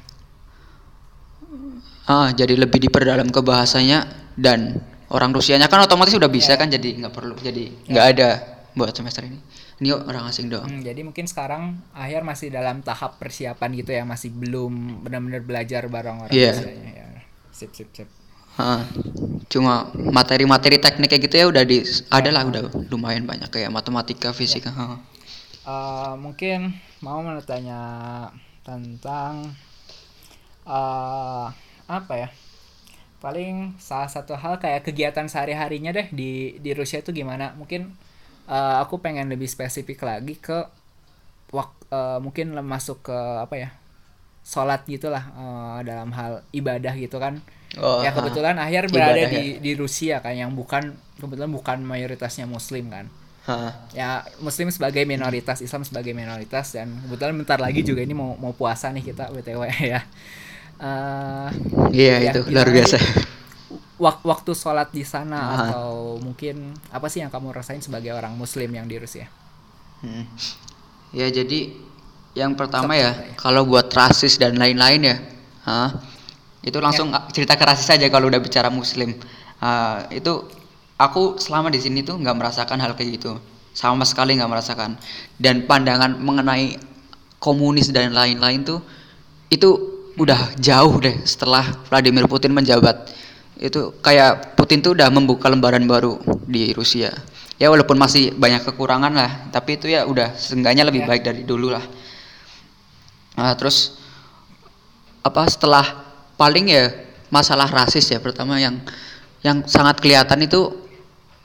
Ah, 2.05 2.33
jadi 2.33 2.57
lebih 2.57 2.81
diperdalam 2.81 3.29
ke 3.29 3.41
bahasanya 3.41 4.09
dan 4.35 4.81
orang 5.09 5.31
Rusianya 5.31 5.69
kan 5.69 5.79
otomatis 5.81 6.11
udah 6.13 6.27
bisa 6.27 6.53
Ya. 6.53 6.59
kan 6.59 6.67
jadi 6.67 6.97
nggak 6.97 7.13
perlu 7.13 7.37
jadi 7.39 7.71
nggak 7.87 8.07
ada 8.11 8.29
buat 8.73 8.91
semester 8.91 9.23
ini. 9.23 9.39
Ini 9.81 9.97
orang 9.97 10.29
asing 10.29 10.53
doang. 10.53 10.69
Hmm, 10.69 10.85
jadi 10.85 11.01
mungkin 11.01 11.25
sekarang 11.25 11.81
akhir 11.97 12.21
masih 12.21 12.53
dalam 12.53 12.85
tahap 12.85 13.17
persiapan 13.17 13.71
gitu 13.81 13.91
ya 13.97 14.05
masih 14.05 14.29
belum 14.29 15.01
benar-benar 15.01 15.41
belajar 15.41 15.89
bareng 15.89 16.21
orang 16.21 16.33
Iya. 16.33 16.53
Rusianya 16.53 16.91
ya 16.93 17.07
sip 17.51 17.73
sip 17.73 17.89
sip 17.97 18.09
Heeh. 18.61 18.83
Cuma 19.49 19.89
materi-materi 19.97 20.77
teknik 20.77 21.09
kayak 21.09 21.23
gitu 21.27 21.35
ya 21.41 21.47
udah 21.49 21.65
di 21.65 21.81
ada 22.13 22.29
lah 22.29 22.45
udah 22.45 22.69
lumayan 22.93 23.25
banyak 23.25 23.49
kayak 23.49 23.73
matematika, 23.73 24.37
fisika. 24.37 24.69
heeh. 24.69 24.99
Eh, 25.65 26.13
mungkin 26.21 26.77
mau 27.01 27.25
menanya 27.25 27.81
tentang 28.61 29.57
eh 30.69 31.47
apa 31.91 32.15
ya 32.15 32.29
paling 33.21 33.77
salah 33.77 34.09
satu 34.09 34.33
hal 34.39 34.57
kayak 34.63 34.87
kegiatan 34.87 35.27
sehari-harinya 35.29 35.91
deh 35.93 36.07
di 36.13 36.57
di 36.61 36.71
Rusia 36.73 37.01
itu 37.05 37.13
gimana 37.13 37.53
mungkin 37.59 37.93
eh, 38.51 38.77
aku 38.83 38.95
pengen 39.05 39.27
lebih 39.33 39.49
spesifik 39.55 39.99
lagi 40.11 40.35
ke 40.47 40.59
wak 41.57 41.71
eh, 41.91 42.19
mungkin 42.25 42.47
masuk 42.63 42.99
ke 43.11 43.19
apa 43.45 43.55
ya 43.59 43.71
sholat 44.45 44.83
gitulah 44.89 45.25
eh, 45.43 45.79
dalam 45.89 46.11
hal 46.19 46.33
ibadah 46.55 46.95
gitu 46.99 47.19
kan 47.23 47.41
Oh, 47.79 48.03
ya 48.03 48.11
ha. 48.11 48.17
kebetulan 48.19 48.59
akhir 48.59 48.91
berada 48.91 49.27
Ibadah, 49.27 49.31
di 49.31 49.63
di 49.63 49.73
Rusia 49.79 50.19
kan 50.25 50.35
yang 50.35 50.53
bukan 50.59 50.91
kebetulan 51.23 51.51
bukan 51.55 51.79
mayoritasnya 51.87 52.47
Muslim 52.51 52.91
kan 52.91 53.07
Heeh. 53.47 53.73
ya 53.95 54.23
muslim 54.43 54.69
sebagai 54.71 55.03
minoritas 55.09 55.59
Islam 55.65 55.83
sebagai 55.83 56.13
minoritas 56.15 56.75
dan 56.77 56.89
kebetulan 57.07 57.35
bentar 57.41 57.59
lagi 57.59 57.83
juga 57.83 58.03
ini 58.07 58.15
mau 58.15 58.37
mau 58.39 58.53
puasa 58.55 58.91
nih 58.95 59.05
kita 59.15 59.31
btw 59.35 59.63
ya 59.97 60.01
Eh, 60.81 61.49
Iya 61.91 62.15
ya, 62.27 62.33
itu 62.33 62.41
gimana 62.47 62.55
luar 62.55 62.69
biasa. 62.75 62.97
Wak- 64.01 64.25
waktu 64.25 64.57
sholat 64.57 64.89
di 64.91 65.05
sana 65.05 65.39
Ah. 65.39 65.53
atau 65.69 65.91
mungkin 66.19 66.73
apa 66.89 67.07
sih 67.07 67.21
yang 67.21 67.29
kamu 67.29 67.53
rasain 67.53 67.79
sebagai 67.79 68.11
orang 68.11 68.33
muslim 68.35 68.73
yang 68.73 68.89
di 68.89 68.97
Rusia 68.97 69.29
Hmm. 70.01 70.25
Ya 71.13 71.29
jadi 71.29 71.77
yang 72.33 72.57
pertama 72.57 72.97
Satu 72.97 73.05
ya 73.05 73.11
ya. 73.13 73.37
kalau 73.37 73.69
buat 73.69 73.93
rasis 73.93 74.41
dan 74.41 74.57
lain-lain 74.57 75.01
ya, 75.05 75.17
hah? 75.67 75.93
itu 76.65 76.81
langsung 76.81 77.13
cerita 77.29 77.53
ke 77.53 77.65
rasis 77.69 77.85
aja 77.91 78.09
kalau 78.09 78.33
udah 78.33 78.41
bicara 78.41 78.73
Muslim. 78.73 79.13
Ah, 79.61 80.09
itu 80.09 80.49
aku 80.97 81.37
selama 81.37 81.69
di 81.69 81.77
sini 81.77 82.01
tuh 82.01 82.17
nggak 82.17 82.33
merasakan 82.33 82.81
hal 82.81 82.97
kayak 82.97 83.21
gitu, 83.21 83.37
sama 83.77 84.09
sekali 84.09 84.41
nggak 84.41 84.49
merasakan. 84.49 84.97
Dan 85.37 85.69
pandangan 85.69 86.17
mengenai 86.17 86.81
komunis 87.37 87.93
dan 87.93 88.17
lain-lain 88.17 88.65
tuh 88.65 88.81
itu 89.49 89.69
udah 90.17 90.57
jauh 90.57 90.97
deh 90.97 91.21
setelah 91.29 91.65
Vladimir 91.89 92.25
Putin 92.25 92.57
menjabat. 92.57 93.05
Itu 93.61 93.93
kayak 94.01 94.57
Putin 94.57 94.81
tuh 94.81 94.97
udah 94.97 95.13
membuka 95.13 95.53
lembaran 95.53 95.85
baru 95.85 96.17
di 96.49 96.73
Rusia. 96.73 97.13
Ya 97.61 97.69
walaupun 97.69 98.01
masih 98.01 98.33
banyak 98.33 98.65
kekurangan 98.65 99.13
lah, 99.13 99.53
tapi 99.53 99.77
itu 99.77 99.93
ya 99.93 100.09
udah 100.09 100.33
seenggaknya 100.33 100.89
lebih 100.89 101.05
Ya. 101.05 101.09
baik 101.13 101.23
dari 101.29 101.43
dulu 101.45 101.69
lah. 101.69 101.85
Nah, 103.37 103.53
terus 103.53 104.01
apa 105.21 105.45
setelah 105.45 105.85
paling 106.41 106.73
ya 106.73 106.89
masalah 107.29 107.69
rasis 107.69 108.09
ya 108.09 108.17
pertama 108.17 108.57
yang 108.57 108.81
yang 109.45 109.61
sangat 109.69 110.01
kelihatan 110.01 110.41
itu 110.41 110.73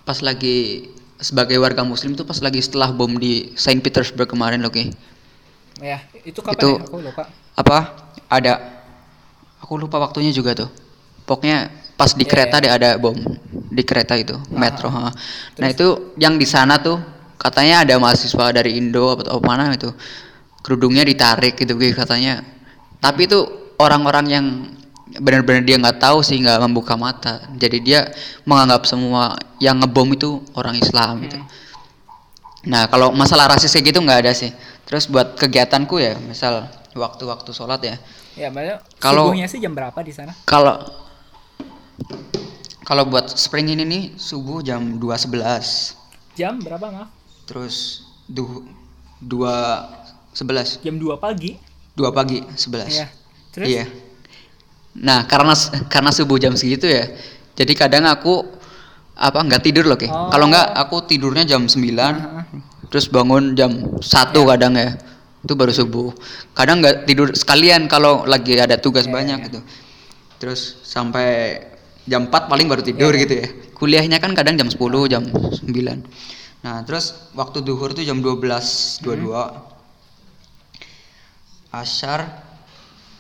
pas 0.08 0.24
lagi 0.24 0.88
sebagai 1.20 1.60
warga 1.60 1.84
muslim 1.84 2.16
itu 2.16 2.24
pas 2.24 2.40
lagi 2.40 2.64
setelah 2.64 2.96
bom 2.96 3.12
di 3.20 3.52
Saint 3.60 3.84
Petersburg 3.84 4.28
kemarin 4.32 4.64
loh 4.64 4.72
Ki. 4.72 4.92
ya 5.84 6.00
itu 6.24 6.40
kapan 6.40 6.56
Itu- 6.56 6.80
ya 6.80 6.84
aku 6.88 6.98
lupa 7.04 7.24
apa 7.60 7.78
ada 8.32 8.54
aku 9.60 9.74
lupa 9.76 10.00
waktunya 10.00 10.32
juga 10.32 10.56
tuh 10.56 10.72
pokoknya 11.28 11.68
pas 11.96 12.12
di 12.12 12.24
Iya, 12.24 12.32
kereta 12.32 12.56
iya. 12.60 12.64
deh 12.64 12.72
ada 12.72 12.90
bom 13.00 13.16
di 13.72 13.84
kereta 13.84 14.14
itu 14.16 14.36
metro 14.52 14.88
ha. 14.92 15.10
nah 15.10 15.12
Terus? 15.56 15.74
itu 15.76 15.88
yang 16.20 16.36
di 16.36 16.48
sana 16.48 16.80
tuh 16.80 17.00
katanya 17.40 17.84
ada 17.88 17.96
mahasiswa 18.00 18.52
dari 18.52 18.76
Indo 18.80 19.16
atau 19.16 19.40
mana 19.40 19.72
itu 19.72 19.92
kerudungnya 20.64 21.04
ditarik 21.04 21.56
gitu 21.56 21.76
Ki, 21.76 21.96
katanya 21.96 22.44
tapi 23.00 23.28
itu 23.28 23.40
orang-orang 23.80 24.26
yang 24.28 24.46
benar-benar 25.20 25.64
dia 25.64 25.78
nggak 25.80 26.00
tahu 26.02 26.20
sih 26.20 26.42
nggak 26.42 26.60
membuka 26.66 27.00
mata 27.00 27.48
jadi 27.56 27.78
dia 27.80 28.00
menganggap 28.44 28.84
semua 28.84 29.36
yang 29.62 29.80
ngebom 29.80 30.12
itu 30.12 30.44
orang 30.56 30.76
Islam 30.76 31.24
gitu 31.24 31.40
Hmm. 31.40 31.64
Nah, 32.66 32.90
kalau 32.90 33.14
masalah 33.14 33.46
rasis 33.46 33.70
kayak 33.70 33.94
gitu 33.94 34.02
nggak 34.02 34.26
ada 34.26 34.34
sih. 34.34 34.50
Terus 34.90 35.06
buat 35.06 35.38
kegiatanku 35.38 36.02
ya, 36.02 36.18
misal 36.18 36.66
waktu-waktu 36.98 37.54
sholat 37.54 37.78
ya. 37.86 37.94
ya 38.34 38.50
Kalau- 38.98 39.30
sih 39.46 39.62
jam 39.62 39.78
berapa 39.78 39.94
di 40.02 40.10
sana 40.10 40.34
Kalau 40.50 40.82
kalau 42.86 43.10
buat 43.10 43.34
spring 43.34 43.74
ini 43.74 43.84
nih 43.84 44.04
subuh 44.16 44.62
jam 44.62 44.98
2.11. 45.02 46.38
jam 46.38 46.60
berapa 46.60 46.86
maaf 46.92 47.10
Terus 47.46 48.02
du, 48.26 48.66
2.11. 49.22 50.82
jam 50.82 50.96
2 50.98 51.18
pagi 51.18 51.58
2 51.94 52.10
pagi 52.12 52.42
11. 52.44 52.90
ya 52.92 53.08
terus 53.54 53.68
Iya. 53.70 53.86
Nah, 54.96 55.28
karena 55.28 55.52
karena 55.92 56.12
subuh 56.12 56.40
jam 56.40 56.56
segitu 56.56 56.88
ya. 56.88 57.04
Jadi 57.56 57.76
kadang 57.76 58.08
aku 58.08 58.48
apa 59.16 59.44
nggak 59.44 59.64
tidur 59.64 59.84
loh, 59.84 60.00
Ki. 60.00 60.08
Oh. 60.08 60.32
Kalau 60.32 60.48
nggak 60.48 60.72
aku 60.72 61.04
tidurnya 61.04 61.44
jam 61.44 61.68
9 61.68 61.76
Aha. 62.00 62.48
terus 62.88 63.12
bangun 63.12 63.56
jam 63.60 63.72
1 64.00 64.04
Iya. 64.04 64.44
kadang 64.56 64.74
ya. 64.76 64.96
Itu 65.44 65.54
baru 65.60 65.72
subuh. 65.76 66.16
Kadang 66.56 66.80
nggak 66.80 67.08
tidur 67.08 67.28
sekalian 67.36 67.92
kalau 67.92 68.24
lagi 68.24 68.56
ada 68.56 68.80
tugas 68.80 69.04
Iya, 69.08 69.12
banyak 69.12 69.38
iya. 69.40 69.46
gitu. 69.52 69.60
Terus 70.40 70.80
sampai 70.84 71.60
jam 72.06 72.26
4 72.26 72.46
paling 72.46 72.66
baru 72.66 72.82
tidur 72.82 73.12
Iya. 73.12 73.22
gitu 73.22 73.34
ya. 73.36 73.48
Kuliahnya 73.74 74.18
kan 74.18 74.32
kadang 74.32 74.56
jam 74.56 74.70
10, 74.70 74.78
jam 75.06 75.26
9. 75.26 76.06
Nah, 76.62 76.82
terus 76.82 77.14
waktu 77.32 77.62
duhur 77.62 77.92
tuh 77.92 78.02
jam 78.02 78.20
12.22. 78.20 79.04
Hmm. 79.36 79.74
Asyar 81.72 82.42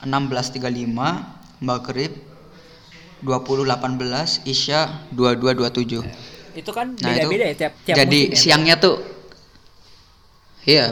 16.35, 0.02 0.96
Maghrib 1.60 2.14
20.18, 3.22 4.46
Isya 4.46 4.80
22.27. 5.12 6.06
Itu 6.56 6.72
kan 6.72 6.96
Nah, 6.96 7.10
beda-beda 7.12 7.46
ya 7.46 7.56
tiap 7.58 7.74
tiap 7.84 7.96
jadi 7.98 8.20
musim 8.22 8.32
ya, 8.32 8.40
siangnya 8.40 8.76
tuh 8.80 8.96
iya, 10.64 10.86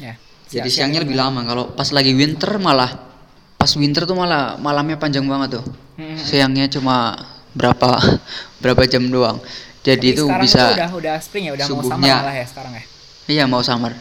Ya. 0.00 0.16
jadi 0.48 0.64
siang- 0.64 0.88
siangnya 0.90 1.00
lebih 1.04 1.12
lama. 1.14 1.44
Kalau 1.44 1.64
pas 1.70 1.92
lagi 1.92 2.16
winter 2.16 2.56
malah 2.56 3.07
pas 3.58 3.70
winter 3.74 4.06
tuh 4.06 4.14
malah 4.14 4.54
malamnya 4.56 4.96
panjang 4.96 5.26
banget 5.26 5.58
tuh. 5.58 5.64
Hmm. 5.98 6.14
Siangnya 6.16 6.70
cuma 6.70 7.18
berapa 7.52 7.98
berapa 8.62 8.82
jam 8.86 9.02
doang. 9.04 9.42
Jadi 9.82 10.14
Tapi 10.14 10.20
itu 10.20 10.24
bisa 10.42 10.74
udah 10.74 10.90
udah 10.94 11.14
spring 11.18 11.48
ya, 11.48 11.52
udah 11.54 11.64
mau 11.64 11.70
summer 11.80 11.84
subuhnya. 11.90 12.14
malah 12.18 12.34
ya 12.34 12.46
sekarang 12.46 12.72
ya. 12.74 12.84
Iya 13.28 13.44
mau 13.44 13.62
summer. 13.62 13.92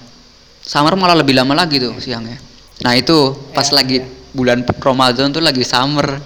Summer 0.62 0.94
malah 0.96 1.16
lebih 1.16 1.34
lama 1.34 1.54
lagi 1.54 1.80
tuh 1.80 1.96
siangnya. 1.98 2.38
Nah 2.84 2.94
itu 2.94 3.34
pas 3.52 3.66
Ya, 3.66 3.82
lagi 3.82 3.98
iya. 4.00 4.08
bulan 4.32 4.62
Ramadan 4.62 5.34
tuh 5.34 5.42
lagi 5.42 5.64
summer 5.64 6.22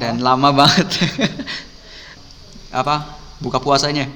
dan 0.00 0.16
Oh. 0.18 0.24
lama 0.24 0.48
banget. 0.54 0.88
Apa 2.72 3.18
buka 3.42 3.60
puasanya? 3.60 4.08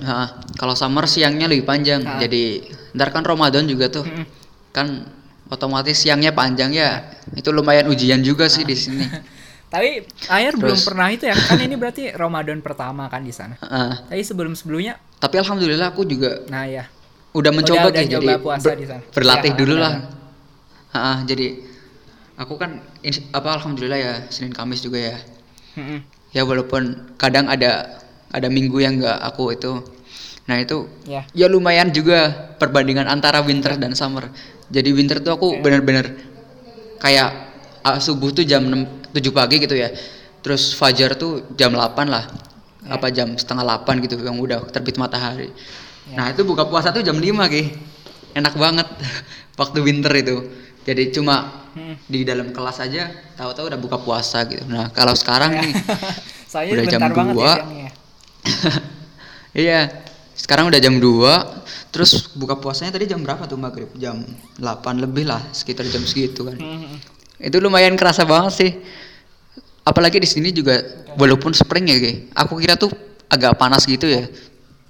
Nah, 0.00 0.40
kalau 0.56 0.72
summer 0.72 1.04
siangnya 1.04 1.48
lebih 1.48 1.64
panjang. 1.64 2.04
Ah. 2.04 2.20
Jadi 2.20 2.68
ntar 2.92 3.12
kan 3.12 3.22
Ramadan 3.22 3.68
juga 3.68 3.88
tuh 3.88 4.04
Mm-mm. 4.04 4.24
kan 4.72 5.04
otomatis 5.48 5.96
siangnya 5.96 6.30
panjang 6.30 6.70
ya. 6.70 7.04
Itu 7.32 7.50
lumayan 7.50 7.88
ujian 7.88 8.20
juga 8.20 8.46
sih 8.46 8.62
di 8.62 8.72
sini. 8.72 9.04
Tapi 9.72 10.00
air 10.28 10.56
belum 10.56 10.72
Terus- 10.72 10.86
pernah 10.88 11.08
itu 11.08 11.24
ya. 11.24 11.36
Kan 11.36 11.60
ini 11.60 11.74
berarti 11.74 12.08
Ramadan 12.22 12.60
pertama 12.60 13.04
kan 13.06 13.20
di 13.20 13.30
sana. 13.30 13.56
Heeh. 13.58 13.92
Tapi 14.08 14.22
sebelum-sebelumnya 14.22 14.96
tapi 15.18 15.34
alhamdulillah 15.34 15.90
aku 15.90 16.06
juga 16.06 16.46
nah 16.46 16.62
ya. 16.62 16.86
udah 17.34 17.50
mencoba 17.50 17.90
udah 17.90 18.06
nyoba 18.06 18.22
jadi 18.22 18.38
puasa 18.38 18.70
ber- 18.70 18.78
di 18.78 18.86
sana. 18.86 19.02
berlatih 19.10 19.50
Ya, 19.50 19.58
dulu 19.58 19.74
benar. 19.74 19.82
lah 20.94 21.18
jadi 21.26 21.46
aku 22.38 22.54
kan 22.54 22.78
apa 23.34 23.48
alhamdulillah 23.52 23.98
ya 23.98 24.12
Senin 24.30 24.54
Kamis 24.54 24.78
juga 24.78 25.02
ya 25.02 25.16
ya 26.30 26.46
walaupun 26.46 27.14
kadang 27.18 27.50
ada 27.50 27.98
ada 28.30 28.46
minggu 28.46 28.78
yang 28.78 28.94
nggak 28.96 29.18
aku 29.26 29.50
itu 29.52 29.82
nah 30.46 30.54
itu 30.56 30.86
Ya. 31.02 31.26
ya 31.34 31.50
lumayan 31.50 31.90
juga 31.90 32.30
perbandingan 32.56 33.10
antara 33.10 33.42
winter 33.42 33.74
dan 33.74 33.98
summer 33.98 34.30
jadi 34.68 34.88
winter 34.92 35.18
tuh 35.18 35.32
aku 35.34 35.60
bener-bener 35.60 36.12
kayak 36.98 37.28
ah, 37.80 37.98
subuh 37.98 38.30
tuh 38.30 38.44
jam 38.44 38.64
6, 38.64 39.12
7 39.12 39.32
pagi 39.32 39.56
gitu 39.58 39.74
ya 39.74 39.88
terus 40.40 40.72
fajar 40.72 41.16
tuh 41.16 41.44
jam 41.54 41.72
8 41.72 41.84
lah 42.06 42.24
Ya. 42.78 42.94
apa 42.94 43.10
jam 43.10 43.34
setengah 43.34 43.66
8 43.84 44.00
gitu 44.00 44.16
yang 44.22 44.38
udah 44.38 44.64
terbit 44.70 44.96
matahari 44.96 45.50
Ya. 46.08 46.14
nah 46.16 46.26
itu 46.30 46.40
buka 46.40 46.64
puasa 46.64 46.88
tuh 46.88 47.02
jam 47.02 47.18
5 47.18 47.26
ki 47.50 47.62
enak 48.32 48.54
banget 48.54 48.86
waktu 49.60 49.78
winter 49.82 50.12
itu 50.14 50.36
jadi 50.84 51.10
cuma 51.10 51.58
Mm. 51.68 51.94
di 52.10 52.24
dalam 52.24 52.48
kelas 52.50 52.80
aja 52.80 53.06
tahu-tahu 53.36 53.68
udah 53.70 53.78
buka 53.78 54.00
puasa 54.00 54.42
gitu 54.48 54.64
nah 54.66 54.88
kalau 54.90 55.12
sekarang 55.12 55.52
Ya. 55.52 55.60
nih 55.62 55.74
Soalnya 56.50 56.72
Udah 56.80 56.86
jam 56.88 57.00
bentar 57.04 57.12
banget 57.12 57.34
ya 57.34 57.44
2. 57.44 57.54
siangnya. 57.60 57.90
Iya, 59.68 59.80
sekarang 60.38 60.70
udah 60.70 60.80
jam 60.80 60.96
2 61.02 61.58
Terus 61.88 62.36
buka 62.36 62.54
puasanya 62.60 62.94
tadi 62.94 63.08
jam 63.08 63.24
berapa 63.24 63.48
tuh 63.48 63.56
maghrib? 63.56 63.88
Jam 63.96 64.20
8 64.60 65.00
lebih 65.00 65.24
lah, 65.24 65.40
sekitar 65.56 65.88
jam 65.88 66.04
segitu 66.04 66.44
kan. 66.44 66.56
Mm-mm. 66.60 67.00
Itu 67.40 67.58
lumayan 67.64 67.96
kerasa 67.96 68.28
banget 68.28 68.52
sih. 68.54 68.70
Apalagi 69.88 70.20
di 70.20 70.28
sini 70.28 70.52
juga, 70.52 70.84
walaupun 71.16 71.56
spring 71.56 71.88
ya 71.88 71.96
Ki. 71.96 72.12
Aku 72.36 72.60
kira 72.60 72.76
tuh 72.76 72.92
agak 73.32 73.56
panas 73.56 73.88
gitu 73.88 74.04
ya. 74.04 74.28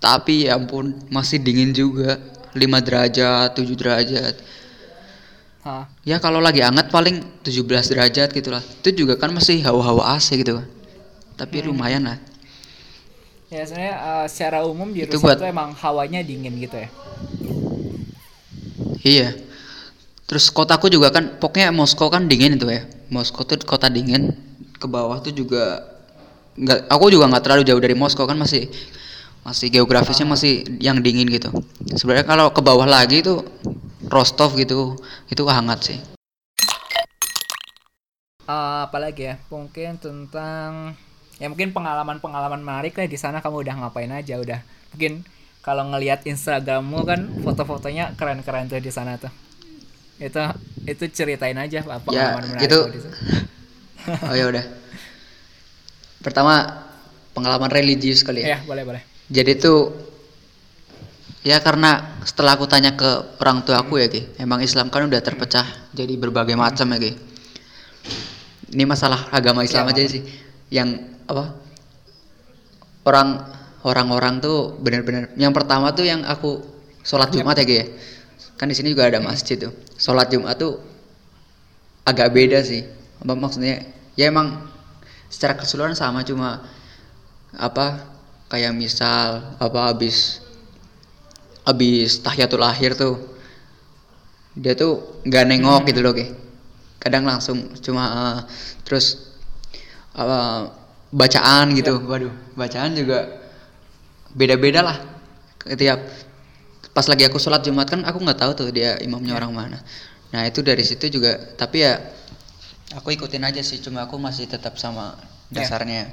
Tapi 0.02 0.50
ya 0.50 0.58
ampun, 0.58 0.90
masih 1.06 1.38
dingin 1.38 1.70
juga. 1.70 2.18
5 2.52 2.58
derajat, 2.82 3.54
7 3.54 3.78
derajat. 3.78 4.34
Hah. 5.62 5.86
Ya 6.02 6.18
kalau 6.18 6.42
lagi 6.42 6.66
hangat 6.66 6.90
paling 6.90 7.22
17 7.46 7.94
derajat 7.94 8.34
gitu 8.34 8.50
lah. 8.50 8.62
Itu 8.82 8.90
juga 9.06 9.14
kan 9.14 9.30
masih 9.30 9.62
hawa-hawa 9.62 10.18
AC 10.18 10.34
gitu 10.34 10.58
Tapi 11.38 11.62
lumayan 11.62 12.10
lah 12.10 12.18
Ya 13.48 13.64
sebenarnya 13.64 13.96
eh, 13.96 14.26
secara 14.28 14.58
umum 14.68 14.92
di 14.92 15.08
Itu 15.08 15.16
Rusia 15.16 15.24
buat- 15.24 15.38
itu 15.40 15.46
emang 15.48 15.72
hawanya 15.72 16.20
dingin 16.20 16.52
gitu 16.60 16.76
ya. 16.76 16.88
Iya. 19.00 19.28
Terus 20.28 20.52
kotaku 20.52 20.92
juga 20.92 21.08
kan 21.08 21.40
pokoknya 21.40 21.72
Moskow 21.72 22.12
kan 22.12 22.28
dingin 22.28 22.60
itu 22.60 22.68
ya. 22.68 22.84
Moskow 23.08 23.48
tuh 23.48 23.56
kota 23.64 23.88
dingin. 23.88 24.36
Ke 24.76 24.84
bawah 24.84 25.16
tuh 25.24 25.32
juga 25.32 25.80
nggak 26.60 26.92
aku 26.92 27.08
juga 27.08 27.24
nggak 27.32 27.42
terlalu 27.46 27.62
jauh 27.64 27.80
dari 27.80 27.96
Moskow 27.96 28.28
kan 28.28 28.36
masih 28.36 28.68
masih 29.48 29.72
geografisnya 29.72 30.28
masih 30.28 30.68
yang 30.76 31.00
dingin 31.00 31.24
gitu. 31.32 31.48
Sebenarnya 31.96 32.28
kalau 32.28 32.52
ke 32.52 32.60
bawah 32.60 32.84
lagi 32.84 33.24
itu 33.24 33.40
Rostov 34.12 34.60
gitu 34.60 35.00
itu 35.32 35.42
hangat 35.48 35.88
sih. 35.88 35.98
Eh, 38.44 38.78
apalagi 38.84 39.32
ya 39.32 39.34
mungkin 39.48 39.96
tentang 39.96 40.92
ya 41.38 41.46
mungkin 41.46 41.70
pengalaman-pengalaman 41.70 42.60
menarik 42.60 42.98
lah 42.98 43.06
di 43.06 43.18
sana 43.18 43.38
kamu 43.38 43.62
udah 43.66 43.74
ngapain 43.86 44.10
aja 44.10 44.38
udah 44.38 44.60
mungkin 44.94 45.22
kalau 45.62 45.86
ngelihat 45.90 46.26
Instagrammu 46.26 46.98
kan 47.06 47.20
foto-fotonya 47.42 48.14
keren-keren 48.18 48.66
tuh 48.66 48.82
di 48.82 48.90
sana 48.90 49.18
tuh 49.18 49.30
itu 50.18 50.38
itu 50.82 51.04
ceritain 51.14 51.54
aja 51.54 51.78
apa 51.86 52.08
Ya, 52.10 52.34
menarik 52.38 52.66
itu-. 52.66 52.86
Oh 54.24 54.32
ya 54.32 54.48
udah. 54.48 54.64
Pertama 56.24 56.80
pengalaman 57.36 57.68
religius 57.68 58.24
kali 58.24 58.40
ya. 58.40 58.56
ya 58.56 58.58
boleh 58.64 58.82
boleh 58.88 59.02
Jadi 59.28 59.52
tuh 59.60 59.92
ya 61.44 61.60
karena 61.60 62.18
setelah 62.24 62.56
aku 62.56 62.64
tanya 62.64 62.96
ke 62.96 63.36
orang 63.38 63.62
tua 63.62 63.84
aku 63.84 64.00
ya 64.00 64.08
Ki, 64.08 64.24
emang 64.40 64.64
Islam 64.64 64.88
kan 64.88 65.04
udah 65.04 65.20
terpecah 65.20 65.92
jadi 65.92 66.16
berbagai 66.16 66.56
macam 66.56 66.88
ya 66.96 66.98
Ki. 66.98 67.12
Ini 68.74 68.84
masalah 68.88 69.28
agama 69.30 69.60
Islam 69.62 69.86
Ya, 69.88 69.92
aja 69.92 70.02
sih. 70.08 70.22
Yang 70.72 70.88
apa? 71.28 71.54
Orang 73.04 73.44
orang-orang 73.84 74.40
tuh 74.42 74.74
benar-benar 74.80 75.32
yang 75.38 75.54
pertama 75.54 75.92
tuh 75.94 76.08
yang 76.08 76.24
aku 76.24 76.60
sholat 77.04 77.30
Jumat 77.30 77.56
ya 77.60 77.64
Ki 77.68 77.76
ya. 77.78 77.86
Kan 78.58 78.66
di 78.66 78.74
sini 78.74 78.90
juga 78.90 79.06
ada 79.06 79.22
masjid 79.22 79.54
tuh. 79.54 79.70
Sholat 79.94 80.32
Jumat 80.32 80.58
tuh 80.58 80.80
agak 82.02 82.34
beda 82.34 82.58
sih. 82.64 82.82
Apa 83.22 83.36
maksudnya? 83.38 83.86
Ya 84.18 84.32
emang 84.32 84.66
secara 85.28 85.54
keseluruhan 85.54 85.94
sama 85.94 86.24
cuma 86.24 86.64
apa 87.54 88.08
kayak 88.48 88.72
misal 88.72 89.56
apa 89.60 89.92
habis 89.92 90.40
habis 91.68 92.16
tahiyatul 92.24 92.64
akhir 92.64 92.96
tuh 92.96 93.20
dia 94.56 94.72
tuh 94.72 95.20
nggak 95.28 95.44
nengok 95.48 95.82
gitu 95.92 96.00
loh 96.00 96.16
kayak 96.16 96.32
kadang 96.98 97.28
langsung 97.28 97.76
cuma 97.78 98.04
eh, 98.08 98.38
terus 98.82 99.36
apa 100.16 100.72
bacaan 101.12 101.72
gitu. 101.74 102.02
waduh. 102.04 102.32
Bacaan 102.54 102.92
juga 102.94 103.28
beda-beda 104.34 104.80
lah. 104.84 104.98
Tiap 105.64 106.00
pas 106.92 107.06
lagi 107.06 107.22
aku 107.28 107.38
sholat 107.38 107.62
jumat 107.62 107.86
kan 107.86 108.02
aku 108.02 108.18
nggak 108.18 108.38
tahu 108.40 108.52
tuh 108.56 108.68
dia 108.74 108.98
imamnya 109.00 109.36
orang 109.36 109.52
mana. 109.54 109.78
Nah 110.34 110.42
itu 110.44 110.60
dari 110.60 110.82
situ 110.82 111.08
juga 111.08 111.36
tapi 111.56 111.84
ya 111.84 111.96
aku 112.96 113.12
ikutin 113.14 113.44
aja 113.44 113.60
sih 113.62 113.78
cuma 113.80 114.04
aku 114.08 114.16
masih 114.18 114.48
tetap 114.48 114.76
sama 114.76 115.14
Ya. 115.48 115.64
dasarnya. 115.64 116.12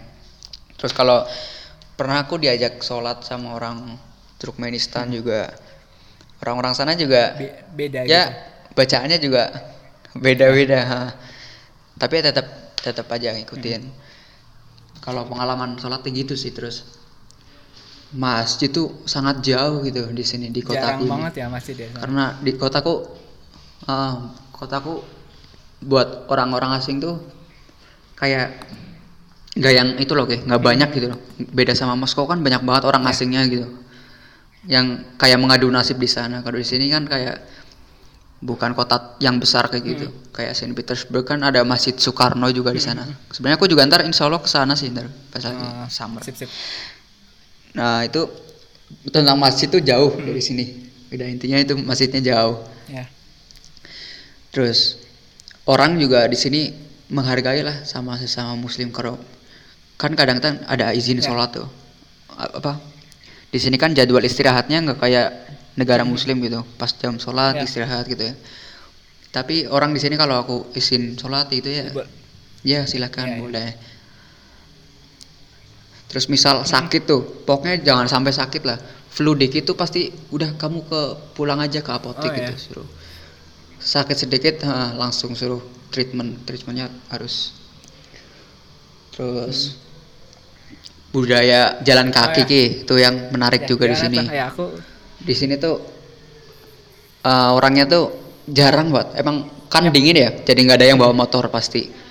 Terus 0.79 0.95
kalau 0.95 1.27
pernah 1.99 2.23
aku 2.23 2.39
diajak 2.39 2.79
sholat 2.79 3.19
sama 3.27 3.51
orang 3.55 3.99
Turkmenistan 4.39 5.11
juga 5.11 5.51
orang-orang 6.43 6.71
sana 6.75 6.95
juga 6.95 7.35
Be- 7.35 7.55
beda 7.71 7.99
ya 8.03 8.27
gitu. 8.31 8.75
bacaannya 8.75 9.17
juga 9.19 9.43
beda-beda 10.15 10.79
ha. 10.83 11.01
tapi 11.95 12.19
ya 12.19 12.31
tetap 12.31 12.47
tetap 12.79 13.07
aja 13.11 13.31
ngikutin 13.35 13.81
kalau 15.05 15.29
pengalaman 15.29 15.77
sholatnya 15.77 16.11
gitu 16.25 16.33
sih 16.33 16.49
terus 16.51 16.97
masjid 18.15 18.73
tuh 18.73 19.05
sangat 19.05 19.45
jauh 19.45 19.85
gitu 19.85 20.09
di 20.09 20.23
sini 20.25 20.49
di 20.49 20.65
jarang 20.65 20.99
kotaku 20.99 21.03
ini. 21.05 21.11
banget 21.11 21.33
ya 21.37 21.47
di 21.53 21.83
sana 21.85 21.99
karena 22.01 22.23
di 22.41 22.51
kotaku 22.57 22.93
ah, 23.85 24.33
kotaku 24.55 24.93
buat 25.85 26.25
orang-orang 26.31 26.81
asing 26.81 26.97
tuh 26.97 27.21
kayak 28.15 28.55
nggak 29.55 29.73
yang 29.73 29.89
itu 29.99 30.11
loh 30.11 30.27
kayak 30.27 30.43
nggak 30.43 30.63
banyak 30.63 30.89
gitu 30.95 31.07
loh. 31.15 31.19
Beda 31.39 31.71
sama 31.71 31.95
Moskow 31.95 32.27
kan 32.27 32.43
banyak 32.43 32.63
banget 32.63 32.83
orang 32.87 33.07
asingnya 33.07 33.47
gitu. 33.47 33.71
Yang 34.67 35.05
kayak 35.15 35.39
mengadu 35.39 35.71
nasib 35.71 35.95
di 35.95 36.09
sana. 36.09 36.43
Kalau 36.43 36.59
di 36.59 36.67
sini 36.67 36.91
kan 36.91 37.07
kayak 37.07 37.39
bukan 38.39 38.75
kota 38.75 39.15
yang 39.19 39.39
besar 39.39 39.71
kayak 39.71 39.83
gitu. 39.85 40.07
Kayak 40.31 40.53
Saint 40.53 40.75
Petersburg 40.75 41.23
kan 41.23 41.39
ada 41.41 41.63
Masjid 41.63 41.95
Soekarno 41.95 42.51
juga 42.51 42.75
di 42.75 42.83
sana. 42.83 43.07
Sebenarnya 43.31 43.57
aku 43.57 43.67
juga 43.67 43.87
ntar 43.87 44.03
insya 44.03 44.27
Allah 44.27 44.43
ke 44.43 44.49
sana 44.49 44.75
sih 44.75 44.91
ntar 44.91 45.07
pas 45.31 45.41
lagi 45.41 45.63
Ah, 45.63 45.87
summer. 45.87 46.21
sip 46.21 46.35
sip. 46.35 46.49
Nah 47.75 48.03
itu 48.03 48.27
tentang 49.09 49.39
masjid 49.39 49.65
tuh 49.65 49.79
jauh 49.81 50.13
dari 50.19 50.43
sini. 50.43 50.65
Udah 51.09 51.25
intinya 51.25 51.57
itu 51.57 51.73
masjidnya 51.79 52.21
jauh. 52.21 52.59
Ya. 52.91 53.07
Terus 54.51 54.99
orang 55.67 55.97
juga 55.97 56.27
di 56.27 56.37
sini 56.37 56.61
menghargai 57.11 57.61
lah 57.61 57.85
sama 57.85 58.17
sesama 58.17 58.55
muslim 58.57 58.89
kalau 58.89 59.17
kan 59.95 60.11
kadang 60.13 60.43
kan 60.43 60.59
ada 60.67 60.91
izin 60.91 61.19
Ya. 61.19 61.31
sholat 61.31 61.55
tuh. 61.55 61.67
Apa? 62.35 62.79
Di 63.47 63.59
sini 63.63 63.79
kan 63.79 63.95
jadwal 63.95 64.23
istirahatnya 64.23 64.83
nggak 64.83 64.99
kayak 64.99 65.27
negara 65.75 66.03
muslim 66.07 66.39
gitu 66.41 66.63
pas 66.79 66.91
jam 66.95 67.15
sholat 67.19 67.59
Ya. 67.59 67.63
istirahat 67.67 68.05
gitu 68.07 68.23
ya 68.31 68.35
tapi 69.35 69.67
orang 69.67 69.91
di 69.91 69.99
sini 69.99 70.15
kalau 70.15 70.35
aku 70.39 70.55
izin 70.73 71.19
sholat 71.19 71.51
itu 71.51 71.67
ya 71.67 71.91
Bo- 71.91 72.07
ya 72.63 72.79
silakan 72.87 73.27
Ya, 73.27 73.35
ya. 73.35 73.41
boleh 73.43 73.69
terus 76.07 76.31
misal 76.31 76.63
sakit 76.63 77.01
tuh 77.03 77.21
pokoknya 77.43 77.83
jangan 77.83 78.07
sampai 78.07 78.31
sakit 78.31 78.63
lah 78.63 78.79
flu 79.11 79.35
dikit 79.35 79.67
tuh 79.67 79.75
pasti 79.75 80.07
udah 80.31 80.55
kamu 80.55 80.79
ke 80.87 81.01
pulang 81.35 81.59
aja 81.59 81.79
ke 81.83 81.91
apotek 81.91 82.31
Oh, 82.31 82.35
gitu 82.39 82.53
ya. 82.55 82.59
suruh 82.59 82.89
sakit 83.79 84.17
sedikit 84.17 84.55
ha, 84.65 84.95
langsung 84.95 85.35
suruh 85.35 85.59
treatment 85.91 86.47
treatmentnya 86.47 86.87
harus 87.11 87.51
terus 89.11 89.79
budaya 91.15 91.79
jalan 91.83 92.11
kaki 92.11 92.41
Oh, 92.43 92.43
ya. 92.43 92.49
Ki, 92.51 92.63
itu 92.83 92.95
yang 92.99 93.15
menarik 93.31 93.63
Ya, 93.63 93.67
juga 93.71 93.87
di 93.87 93.95
gimana 93.95 94.03
sini? 94.11 94.19
Ya 94.35 94.45
aku 94.51 94.65
di 95.25 95.33
sini 95.33 95.57
tuh 95.57 95.75
eh, 97.25 97.49
orangnya 97.57 97.89
tuh 97.89 98.05
jarang 98.45 98.93
banget 98.93 99.25
emang 99.25 99.49
kan 99.75 99.89
dingin 99.89 100.15
ya 100.15 100.29
jadi 100.45 100.59
nggak 100.61 100.77
ada 100.79 100.87
yang 100.87 100.97
bawa 101.01 101.11
motor 101.11 101.49
pasti. 101.51 102.05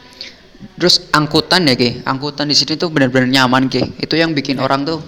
Terus 0.77 1.09
angkutan 1.13 1.69
ya 1.69 1.75
ki. 1.77 2.05
Angkutan 2.05 2.49
di 2.49 2.57
sini 2.57 2.77
tuh 2.77 2.89
benar-benar 2.93 3.29
nyaman 3.29 3.69
ki. 3.69 4.01
Itu 4.01 4.17
yang 4.17 4.33
bikin 4.37 4.61
orang 4.61 4.85
tuh 4.85 5.01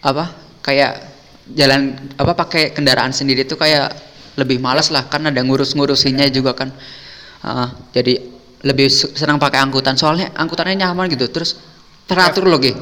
apa 0.00 0.32
kayak 0.64 0.92
jalan 1.52 1.96
apa 2.16 2.32
pakai 2.32 2.72
kendaraan 2.72 3.12
sendiri 3.12 3.44
tuh 3.44 3.60
kayak 3.60 3.92
lebih 4.40 4.56
malas 4.56 4.88
lah 4.88 5.04
kan 5.08 5.28
ada 5.28 5.40
ngurus-ngurusinnya 5.40 6.28
juga 6.32 6.56
kan. 6.56 6.72
Ah, 7.44 7.72
jadi 7.92 8.20
lebih 8.64 8.88
senang 8.92 9.40
pakai 9.40 9.60
angkutan. 9.64 9.96
Soalnya 9.96 10.32
angkutannya 10.36 10.80
nyaman 10.80 11.08
gitu 11.12 11.28
terus 11.28 11.56
teratur 12.08 12.48
loh 12.48 12.60
ki. 12.60 12.72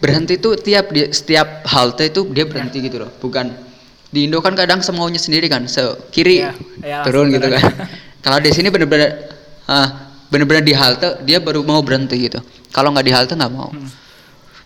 Berhenti 0.00 0.40
tuh 0.40 0.56
tiap 0.56 0.90
di 0.94 1.10
setiap 1.12 1.66
halte 1.68 2.08
itu 2.08 2.24
dia 2.32 2.48
berhenti 2.48 2.80
gitu 2.80 3.04
loh 3.04 3.10
bukan 3.20 3.69
di 4.10 4.26
Indo 4.26 4.42
kan 4.42 4.58
kadang 4.58 4.82
semaunya 4.82 5.22
sendiri 5.22 5.46
kan 5.46 5.70
se 5.70 5.82
kiri 6.10 6.42
Iya, 6.42 6.52
iya, 6.82 6.98
turun 7.06 7.30
gitu 7.30 7.46
kan. 7.46 7.62
Kalau 8.24 8.38
di 8.42 8.50
sini 8.50 8.68
bener-bener 8.68 9.30
ah, 9.64 10.10
bener-bener 10.28 10.66
di 10.66 10.74
halte 10.74 11.22
dia 11.22 11.38
baru 11.38 11.62
mau 11.62 11.78
berhenti 11.80 12.18
gitu. 12.18 12.42
Kalau 12.70 12.90
nggak 12.90 13.06
di 13.06 13.12
halte 13.14 13.32
nggak 13.38 13.52
mau. 13.54 13.70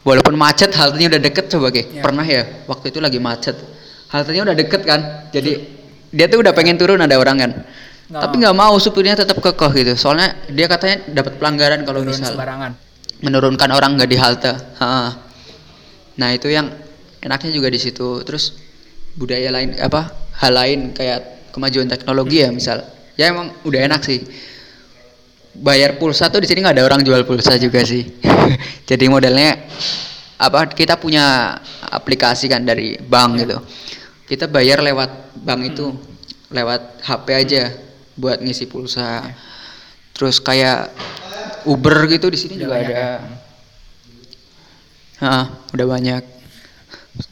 Walaupun 0.04 0.36
macet 0.36 0.68
haltenya 0.76 1.08
udah 1.16 1.20
deket 1.22 1.48
coba 1.48 1.72
ki 1.72 1.82
Iya. 1.96 2.02
pernah 2.04 2.24
ya 2.24 2.42
waktu 2.68 2.92
itu 2.92 2.98
lagi 3.00 3.16
macet. 3.20 3.56
Haltenya 4.12 4.44
udah 4.44 4.56
deket 4.56 4.82
kan 4.84 5.00
jadi 5.32 5.60
dia 6.08 6.26
tuh 6.28 6.44
udah 6.44 6.52
pengen 6.52 6.76
turun 6.76 7.00
ada 7.00 7.16
orang 7.16 7.36
kan. 7.40 7.50
Nggak 8.04 8.20
tapi 8.20 8.34
nggak 8.40 8.56
mau 8.56 8.76
supirnya 8.76 9.16
tetap 9.16 9.40
kekeh 9.40 9.70
gitu. 9.76 9.92
Soalnya 9.96 10.36
dia 10.52 10.68
katanya 10.68 11.04
dapat 11.08 11.36
pelanggaran 11.40 11.84
kalau 11.84 12.00
misal 12.04 12.32
sembarangan. 12.32 12.72
menurunkan 13.20 13.68
orang 13.72 13.96
nggak 13.96 14.08
di 14.08 14.18
halte. 14.20 14.52
Ha. 14.80 15.16
nah 16.14 16.28
itu 16.30 16.46
yang 16.46 16.68
enaknya 17.20 17.50
juga 17.52 17.72
di 17.72 17.80
situ. 17.80 18.20
Terus 18.24 18.63
budaya 19.14 19.50
lain 19.54 19.78
apa 19.78 20.10
hal 20.42 20.52
lain 20.54 20.90
kayak 20.90 21.50
kemajuan 21.54 21.86
teknologi 21.86 22.42
ya 22.42 22.50
misal. 22.50 22.82
Ya 23.14 23.30
emang 23.30 23.54
udah 23.62 23.80
enak 23.86 24.02
sih. 24.02 24.26
Bayar 25.54 25.94
pulsa 26.02 26.26
tuh 26.26 26.42
di 26.42 26.50
sini 26.50 26.66
nggak 26.66 26.82
ada 26.82 26.86
orang 26.86 27.06
jual 27.06 27.22
pulsa 27.22 27.54
juga 27.54 27.86
sih. 27.86 28.02
Jadi 28.90 29.06
modelnya 29.06 29.54
apa 30.34 30.66
kita 30.66 30.98
punya 30.98 31.54
aplikasi 31.94 32.50
kan 32.50 32.66
dari 32.66 32.98
bank 32.98 33.30
gitu. 33.38 33.56
Kita 34.26 34.50
bayar 34.50 34.82
lewat 34.82 35.38
bank 35.46 35.60
itu 35.62 35.94
lewat 36.50 37.06
HP 37.06 37.26
aja 37.30 37.62
buat 38.18 38.42
ngisi 38.42 38.66
pulsa. 38.66 39.22
Terus 40.10 40.42
kayak 40.42 40.90
Uber 41.70 42.10
gitu 42.10 42.26
di 42.30 42.38
sini 42.38 42.58
juga 42.58 42.82
ada. 42.82 42.90
ya? 42.90 43.10
Hah, 45.22 45.44
udah 45.70 45.86
banyak 45.86 46.33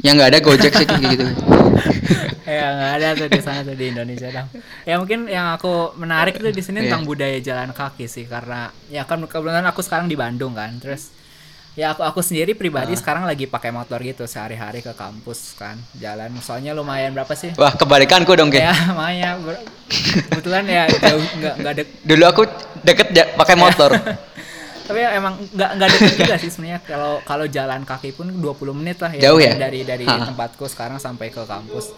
yang 0.01 0.15
nggak 0.15 0.31
ada 0.31 0.41
Gojek 0.41 0.73
sih 0.73 0.87
kayak 0.87 1.03
gitu 1.11 1.27
ya 2.49 2.67
nggak 2.71 2.93
ada 2.97 3.09
tuh 3.15 3.29
di 3.29 3.41
sana 3.41 3.61
tuh 3.63 3.75
di 3.75 3.87
Indonesia 3.89 4.29
dong. 4.29 4.49
Ya 4.83 4.99
mungkin 4.99 5.27
yang 5.27 5.53
aku 5.53 5.95
menarik 5.95 6.37
tuh 6.37 6.51
di 6.51 6.59
sini 6.59 6.81
Iya. 6.81 6.85
tentang 6.87 7.03
budaya 7.05 7.39
jalan 7.39 7.71
kaki 7.71 8.07
sih 8.07 8.27
karena 8.27 8.69
ya 8.89 9.03
kan 9.03 9.23
kebetulan 9.23 9.63
aku 9.65 9.81
sekarang 9.81 10.07
di 10.07 10.15
Bandung 10.15 10.53
kan. 10.53 10.75
Terus 10.77 11.15
ya 11.73 11.97
aku 11.97 12.05
aku 12.05 12.21
sendiri 12.21 12.53
pribadi 12.53 12.93
sekarang 12.93 13.25
lagi 13.25 13.49
pakai 13.49 13.73
motor 13.73 13.97
gitu 13.99 14.29
sehari-hari 14.29 14.85
ke 14.85 14.93
kampus 14.93 15.57
kan 15.57 15.81
jalan 15.97 16.29
soalnya 16.37 16.77
lumayan 16.77 17.17
berapa 17.17 17.33
sih 17.33 17.57
wah 17.57 17.73
kebalikanku 17.73 18.29
dong 18.37 18.53
kayak 18.53 18.69
ya 18.69 18.75
lumayan 18.93 19.41
ber- 19.41 19.65
kebetulan 20.29 20.69
ya 20.69 20.85
jauh 20.93 21.25
nggak 21.33 21.55
nggak 21.57 21.73
dek 21.73 21.89
dulu 22.05 22.25
aku 22.29 22.43
deket 22.85 23.09
ja- 23.17 23.33
pakai 23.33 23.57
motor 23.57 23.89
tapi 24.83 24.99
ya 24.99 25.11
emang 25.15 25.35
nggak 25.39 25.71
nggak 25.77 25.89
deket 25.89 26.15
juga 26.19 26.37
sih 26.37 26.51
sebenarnya. 26.51 26.81
Kalau 26.83 27.13
kalau 27.23 27.47
jalan 27.47 27.83
kaki 27.83 28.11
pun 28.13 28.27
20 28.29 28.43
menit 28.75 28.99
lah 28.99 29.13
ya. 29.13 29.31
Jauh 29.31 29.39
ya? 29.39 29.55
dari 29.55 29.83
dari 29.83 30.05
Ha. 30.05 30.29
tempatku 30.29 30.65
sekarang 30.67 30.97
sampai 30.97 31.29
ke 31.29 31.43
kampus. 31.43 31.95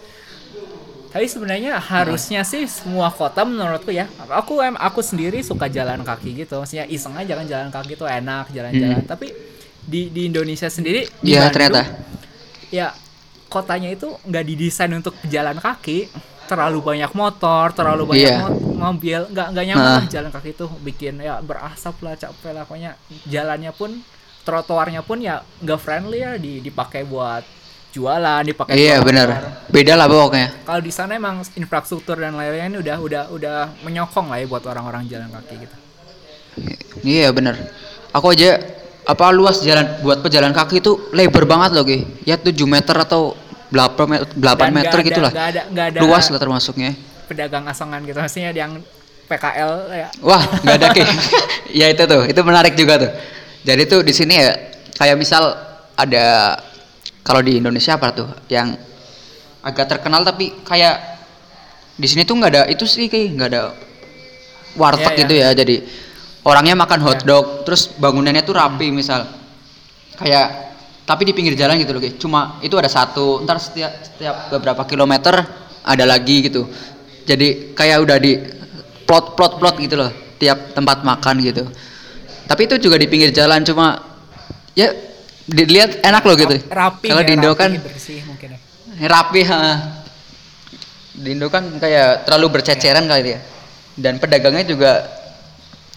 Tapi 1.09 1.25
sebenarnya 1.25 1.79
harusnya 1.79 2.43
sih 2.43 2.67
semua 2.67 3.07
kota 3.07 3.47
menurutku 3.47 3.87
ya. 3.87 4.05
Aku 4.35 4.59
em 4.59 4.75
aku 4.75 4.99
sendiri 4.99 5.39
suka 5.39 5.65
jalan 5.67 6.03
kaki 6.03 6.43
gitu. 6.43 6.59
Maksudnya 6.59 6.85
iseng 6.85 7.15
aja 7.15 7.33
kan 7.33 7.45
jalan 7.47 7.69
kaki 7.71 7.95
tuh 7.95 8.05
enak 8.05 8.51
jalan-jalan. 8.51 8.99
Hmm. 8.99 9.07
tapi 9.07 9.31
di 9.79 10.09
di 10.09 10.27
Indonesia 10.27 10.65
sendiri 10.67 11.05
di 11.21 11.31
Iya 11.31 11.47
Bandung, 11.47 11.53
ternyata. 11.53 11.81
ya 12.67 12.87
kotanya 13.47 13.93
itu 13.93 14.11
nggak 14.19 14.43
didesain 14.43 14.91
untuk 14.91 15.13
jalan 15.29 15.55
kaki 15.55 16.09
terlalu 16.45 16.79
banyak 16.79 17.11
motor 17.11 17.65
terlalu 17.71 18.03
banyak 18.07 18.37
mo- 18.37 18.61
mobil 18.91 19.19
nggak 19.27 19.47
nggak 19.51 19.65
nyaman 19.65 19.81
Nah. 19.81 19.97
lah 19.97 20.05
jalan 20.05 20.29
kaki 20.29 20.49
itu 20.51 20.65
bikin 20.79 21.13
ya 21.17 21.41
berasap 21.41 21.95
lah 21.99 22.13
capek 22.13 22.51
lah 22.51 22.63
pokoknya 22.63 22.91
jalannya 23.25 23.71
pun 23.71 23.97
trotoarnya 24.41 25.01
pun 25.01 25.17
ya 25.19 25.41
nggak 25.59 25.79
friendly 25.79 26.21
ya 26.21 26.37
di 26.37 26.59
dipakai 26.59 27.01
buat 27.03 27.41
jualan 27.91 28.43
dipakai 28.43 28.75
iya 28.75 28.99
buat 28.99 29.07
benar. 29.07 29.27
Beda 29.71 29.95
lah 29.95 30.05
pokoknya. 30.05 30.67
Kalau 30.67 30.81
di 30.83 30.91
sana 30.91 31.15
emang 31.15 31.39
infrastruktur 31.55 32.13
dan 32.15 32.35
lain-lain 32.35 32.69
ini 32.69 32.77
udah 32.77 32.97
udah 32.99 33.23
udah 33.31 33.57
menyokong 33.81 34.27
lah 34.27 34.37
ya 34.37 34.45
buat 34.45 34.67
orang-orang 34.67 35.07
jalan 35.07 35.31
kaki 35.31 35.63
gitu. 35.63 35.75
Iya 37.01 37.31
benar. 37.31 37.55
Aku 38.11 38.31
aja 38.31 38.59
apa 39.05 39.29
luas 39.29 39.61
jalan 39.61 40.01
buat 40.01 40.19
pejalan 40.19 40.49
kaki 40.49 40.81
itu 40.81 40.91
lebar 41.13 41.45
banget 41.45 41.71
loh 41.71 41.85
Ki. 41.85 42.03
ya 42.25 42.35
7 42.35 42.51
meter 42.65 42.95
atau 42.97 43.37
8 43.75 44.07
meter, 44.07 44.25
8 44.31 44.39
Dan 44.39 44.47
nggak 44.47 44.71
meter 44.73 44.97
ada- 44.97 45.05
gitu 45.05 45.19
lah 45.19 45.31
ada 45.35 45.61
ada 45.67 45.99
luas 45.99 46.25
lah 46.25 46.39
termasuknya 46.39 46.95
pedagang 47.25 47.67
asongan 47.67 47.99
gitu 48.01 48.15
maksudnya 48.15 48.49
yang 48.49 48.79
PKL 49.25 49.71
ya 49.89 50.07
Wah, 50.21 50.37
nggak 50.61 50.75
ada 50.75 50.87
Ki. 50.91 51.01
ya 51.81 51.89
itu 51.89 52.05
tuh, 52.05 52.23
itu 52.23 52.37
menarik 52.39 52.77
juga 52.77 53.01
tuh. 53.01 53.11
Jadi 53.65 53.81
tuh 53.85 53.99
di 53.99 54.13
sini 54.13 54.37
ya 54.37 54.53
kayak 54.93 55.17
misal 55.17 55.49
ada 55.91 56.53
kalau 57.19 57.41
di 57.41 57.57
Indonesia 57.57 57.97
apa 57.97 58.13
tuh 58.13 58.29
yang 58.47 58.77
agak 59.59 59.89
terkenal 59.89 60.21
tapi 60.21 60.53
kayak 60.61 61.17
di 61.91 62.05
sini 62.05 62.21
tuh 62.21 62.37
nggak 62.37 62.51
ada 62.51 62.63
itu 62.69 62.85
sih 62.85 63.09
Ki, 63.09 63.33
nggak 63.33 63.49
ada 63.49 63.73
warteg 64.75 65.01
Iya, 65.01 65.09
iya. 65.09 65.21
gitu 65.25 65.33
ya. 65.33 65.49
Jadi 65.57 65.75
orangnya 66.43 66.75
makan 66.77 67.01
hotdog, 67.01 67.65
terus 67.65 67.89
bangunannya 67.91 68.45
tuh 68.45 68.53
rapi 68.53 68.93
misal 68.93 69.25
kayak 70.15 70.74
tapi 71.05 71.21
di 71.21 71.33
pinggir 71.37 71.53
jalan 71.53 71.77
gitu 71.77 71.93
loh 71.93 72.01
Ki. 72.01 72.17
Cuma 72.17 72.57
itu 72.65 72.73
ada 72.75 72.89
satu, 72.89 73.45
ntar 73.45 73.61
setiap 73.61 73.93
setiap 74.01 74.49
beberapa 74.49 74.81
kilometer 74.89 75.37
ada 75.85 76.03
lagi 76.03 76.49
gitu. 76.49 76.65
Jadi 77.29 77.77
kayak 77.77 77.97
udah 78.01 78.17
di 78.17 78.41
plot 79.05 79.37
plot 79.37 79.61
plot 79.61 79.75
gitu 79.77 79.95
loh 80.01 80.09
tiap 80.41 80.73
tempat 80.73 81.05
makan 81.05 81.35
gitu. 81.45 81.63
Tapi 82.49 82.61
itu 82.65 82.75
juga 82.81 82.97
di 82.97 83.05
pinggir 83.05 83.29
jalan 83.29 83.61
cuma 83.61 84.01
ya 84.73 84.89
dilihat 85.45 86.01
enak 86.01 86.25
loh 86.25 86.35
gitu. 86.37 86.57
rapi 86.73 87.13
Kalau 87.13 87.21
ya, 87.21 87.27
di 87.29 87.33
Indo 87.37 87.51
kan 87.53 87.69
bersih 87.77 88.25
mungkin 88.25 88.57
ya 88.97 89.07
rapi 89.07 89.41
ha. 89.45 89.61
Di 91.15 91.29
Indo 91.37 91.47
kan 91.53 91.69
kayak 91.77 92.25
terlalu 92.25 92.59
berceceran 92.59 93.05
kali 93.05 93.37
ya. 93.37 93.39
Dan 93.95 94.17
pedagangnya 94.17 94.65
juga 94.65 94.91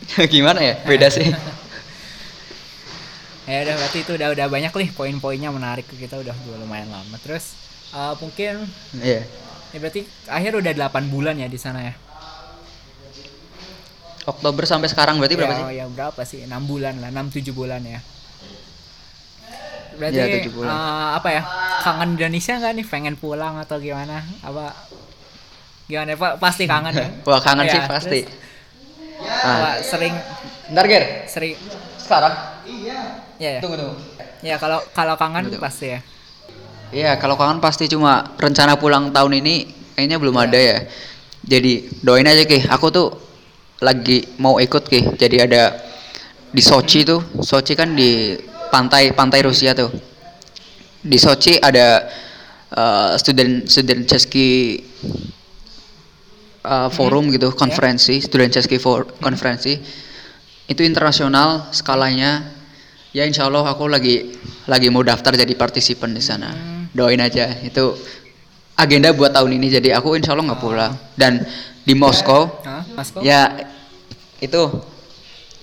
gimana 0.33 0.61
ya? 0.61 0.75
Beda 0.85 1.09
sih. 1.09 1.33
ya 3.49 3.65
udah 3.65 3.75
berarti 3.75 3.99
itu 3.99 4.13
udah 4.13 4.29
udah 4.31 4.47
banyak 4.47 4.69
nih 4.71 4.91
poin-poinnya 4.93 5.49
menarik 5.49 5.85
ke 5.85 5.97
kita 5.97 6.17
udah 6.17 6.37
udah 6.37 6.59
lumayan 6.59 6.87
lama 6.87 7.17
terus 7.19 7.57
eh, 7.91 8.15
mungkin 8.15 8.69
Iya. 8.95 9.25
ya 9.69 9.79
berarti 9.79 10.01
akhir 10.27 10.53
udah 10.55 10.73
8 10.75 11.09
bulan 11.09 11.35
ya 11.35 11.49
di 11.49 11.57
sana 11.57 11.81
ya 11.83 11.95
Oktober 14.25 14.63
sampai 14.63 14.87
sekarang 14.87 15.17
berarti 15.17 15.35
berapa 15.35 15.49
ya, 15.51 15.59
sih? 15.59 15.67
ya 15.75 15.85
berapa 15.89 16.21
sih 16.23 16.41
6 16.45 16.53
bulan 16.63 17.01
lah 17.01 17.09
6 17.09 17.41
7 17.41 17.49
bulan 17.51 17.81
ya 17.81 18.01
berarti 19.97 20.15
Ya, 20.15 20.27
tujuh 20.31 20.53
bulan. 20.55 20.71
eh, 20.71 21.09
apa 21.17 21.29
ya 21.33 21.43
kangen 21.81 22.15
Indonesia 22.15 22.53
nggak 22.55 22.73
nih 22.75 22.87
pengen 22.87 23.15
pulang 23.17 23.57
atau 23.57 23.81
gimana 23.81 24.23
apa 24.45 24.71
gimana 25.89 26.13
pak 26.15 26.37
pasti 26.37 26.69
kangen 26.69 26.93
ya 26.93 27.09
Wah, 27.27 27.41
kangen 27.41 27.65
Ya, 27.65 27.73
sih 27.73 27.81
pasti. 27.83 28.21
terus, 28.23 28.47
Ah. 29.19 29.51
apa, 29.51 29.71
sering 29.83 30.15
Bentar, 30.69 30.87
Ger. 30.87 31.05
sering 31.27 31.57
Sekarang? 31.99 32.31
Ya 33.39 33.59
ya 33.59 33.61
Tunggu, 33.63 33.77
tunggu. 33.79 33.97
ya 34.43 34.55
kalau 34.59 34.79
kalau 34.93 35.15
kangen 35.15 35.49
Betul. 35.51 35.63
pasti 35.63 35.87
ya 35.95 36.01
Iya, 36.89 37.21
kalau 37.21 37.37
kangen 37.37 37.61
pasti 37.61 37.85
cuma 37.85 38.33
rencana 38.41 38.81
pulang 38.81 39.13
tahun 39.13 39.45
ini 39.45 39.69
kayaknya 39.93 40.17
belum 40.17 40.33
Iya. 40.41 40.45
ada 40.49 40.57
ya. 40.59 40.79
Jadi 41.45 41.73
doain 42.01 42.25
aja 42.25 42.49
Ki. 42.49 42.65
Aku 42.65 42.89
tuh 42.89 43.13
lagi 43.85 44.25
mau 44.41 44.57
ikut 44.57 44.89
Ki. 44.89 45.05
Jadi 45.21 45.37
ada 45.37 45.77
di 46.49 46.65
Sochi 46.65 47.05
tuh. 47.05 47.21
Sochi 47.45 47.77
kan 47.77 47.93
di 47.93 48.33
pantai 48.73 49.13
pantai 49.13 49.45
Rusia 49.45 49.77
tuh. 49.77 49.93
Di 51.05 51.21
Sochi 51.21 51.61
ada 51.61 52.09
eh, 52.73 53.13
student 53.21 53.69
student 53.69 54.09
Chesky 54.09 54.81
eh, 56.65 56.89
forum 56.89 57.29
gitu, 57.37 57.53
konferensi, 57.53 58.17
student 58.25 58.49
Chesky 58.49 58.81
for 58.81 59.05
konferensi. 59.21 59.77
Itu 60.65 60.81
internasional 60.89 61.69
skalanya. 61.77 62.57
Ya 63.17 63.25
insya 63.25 63.49
Allah 63.49 63.65
aku 63.65 63.89
lagi 63.89 64.37
lagi 64.69 64.93
mau 64.93 65.01
daftar 65.01 65.33
jadi 65.33 65.55
partisipan 65.57 66.13
di 66.13 66.21
sana. 66.21 66.53
Doain 66.93 67.21
aja. 67.21 67.49
Itu 67.65 67.97
agenda 68.77 69.13
buat 69.17 69.33
tahun 69.33 69.57
ini. 69.57 69.81
Jadi 69.81 69.89
aku 69.97 70.15
insya 70.15 70.37
Allah 70.37 70.53
nggak 70.53 70.61
pulang. 70.61 70.93
Dan 71.17 71.41
di 71.89 71.97
Moskow, 71.97 72.61
ya 73.25 73.49
itu 74.45 74.63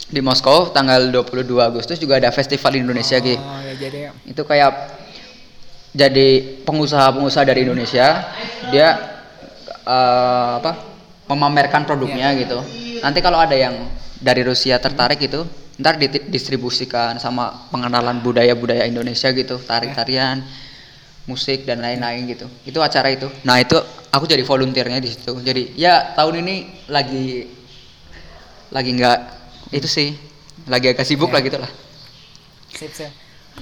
di 0.10 0.21
Moskow 0.25 0.73
tanggal 0.73 1.13
22 1.13 1.45
Agustus 1.62 2.01
juga 2.01 2.17
ada 2.17 2.34
festival 2.34 2.81
Indonesia 2.81 3.21
gitu. 3.21 3.38
Oh, 3.38 3.62
ya 3.62 3.73
jadi 3.77 4.10
Itu 4.25 4.41
kayak 4.41 4.73
jadi 5.95 6.60
pengusaha-pengusaha 6.65 7.45
dari 7.45 7.63
Indonesia 7.63 8.25
dia 8.73 8.88
eh, 9.86 10.51
apa 10.60 10.81
memamerkan 11.29 11.86
produknya 11.86 12.34
gitu. 12.38 12.58
Nanti 13.01 13.21
kalau 13.21 13.38
ada 13.38 13.53
yang 13.53 13.86
dari 14.17 14.41
Rusia 14.41 14.77
tertarik 14.77 15.21
gitu, 15.21 15.45
ntar 15.75 15.99
didistribusikan 15.99 17.19
sama 17.19 17.67
pengenalan 17.71 18.23
budaya-budaya 18.23 18.88
Indonesia 18.88 19.27
gitu, 19.35 19.59
tari-tarian, 19.59 20.39
musik 21.27 21.67
dan 21.67 21.83
lain-lain 21.83 22.31
gitu. 22.31 22.47
Itu 22.63 22.79
acara 22.79 23.11
itu. 23.11 23.27
Nah, 23.43 23.59
itu 23.59 23.75
aku 24.13 24.23
jadi 24.23 24.45
volunteernya 24.45 25.03
di 25.03 25.09
situ. 25.11 25.35
Jadi 25.41 25.75
ya 25.75 26.15
tahun 26.15 26.45
ini 26.45 26.55
lagi 26.88 27.25
lagi 28.71 28.89
nggak 28.95 29.19
itu 29.75 29.88
sih 29.88 30.09
lagi 30.65 30.89
agak 30.89 31.05
sibuk 31.05 31.29
Ya. 31.29 31.33
lah 31.35 31.41
gitu 31.43 31.57
lah. 31.59 31.71
sip 32.75 32.91
sip. 32.91 33.11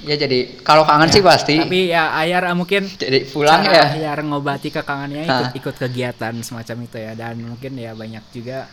Ya 0.02 0.18
jadi 0.18 0.58
kalau 0.66 0.82
kangen 0.82 1.06
sih 1.06 1.22
pasti. 1.22 1.54
Tapi 1.54 1.94
ya 1.94 2.10
Ayar 2.18 2.50
ah, 2.50 2.54
mungkin 2.58 2.82
jadi 2.98 3.30
pulang 3.30 3.62
cara 3.62 3.74
ya. 3.74 3.84
Ayar 3.94 4.18
ngobati 4.26 4.74
kekangannya 4.74 5.22
ikut 5.22 5.54
ikut 5.54 5.74
kegiatan 5.78 6.34
semacam 6.42 6.76
itu 6.82 6.98
ya 6.98 7.12
dan 7.14 7.38
mungkin 7.38 7.78
ya 7.78 7.94
banyak 7.94 8.24
juga 8.34 8.66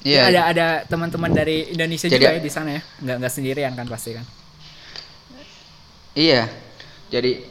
Iya. 0.00 0.20
Ya, 0.22 0.24
ada 0.24 0.42
ada 0.46 0.66
teman-teman 0.86 1.28
dari 1.30 1.70
Indonesia 1.70 2.06
Jadi- 2.06 2.16
juga 2.18 2.32
ya 2.32 2.40
di 2.40 2.48
sana 2.48 2.70
ya 2.72 2.82
nggak 2.98 3.16
nggak 3.20 3.32
sendirian 3.32 3.72
kan 3.72 3.84
pasti 3.84 4.16
kan 4.16 4.24
Iya. 6.12 6.50
Jadi 7.08 7.42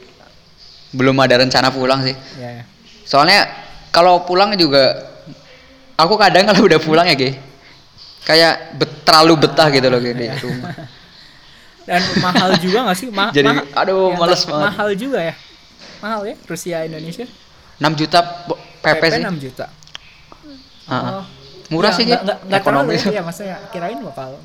belum 0.90 1.16
ada 1.16 1.38
rencana 1.38 1.70
pulang 1.70 2.02
sih. 2.02 2.16
ya 2.36 2.60
ya. 2.60 2.64
Soalnya 3.04 3.46
kalau 3.90 4.22
pulang 4.22 4.52
juga 4.54 4.98
aku 5.94 6.14
kadang 6.16 6.44
kalau 6.44 6.64
udah 6.64 6.78
pulang 6.78 7.04
ya, 7.04 7.14
Ge. 7.14 7.38
Kayak 8.22 8.76
bet- 8.76 9.00
terlalu 9.02 9.34
betah 9.40 9.68
gitu 9.68 9.86
loh 9.86 9.98
Ge, 9.98 10.12
di 10.12 10.26
rumah. 10.44 10.74
dan 11.80 12.02
mahal 12.20 12.54
juga 12.56 12.78
nggak 12.84 12.96
sih 12.96 13.08
Ma- 13.08 13.32
Jadi, 13.36 13.48
ma- 13.48 13.66
aduh, 13.74 14.14
males 14.14 14.42
ma- 14.42 14.50
banget. 14.52 14.66
mahal 14.68 14.88
juga 14.94 15.18
ya 15.20 15.34
mahal 15.98 16.20
ya 16.24 16.36
Rusia 16.44 16.76
Indonesia 16.84 17.26
6 17.80 17.98
juta 17.98 18.18
po- 18.46 18.60
PP, 18.78 19.02
sih. 19.10 19.22
6 19.24 19.36
juta 19.40 19.66
Ah, 20.86 21.18
Oh. 21.18 21.24
Murah 21.70 21.90
Ya, 21.90 21.96
sih, 21.96 22.04
nggak- 22.04 22.42
nggak 22.50 22.62
terlalu 22.62 22.90
ya, 22.92 23.04
ya 23.08 23.22
maksudnya 23.22 23.56
kirain 23.70 23.98
bakal 24.02 24.36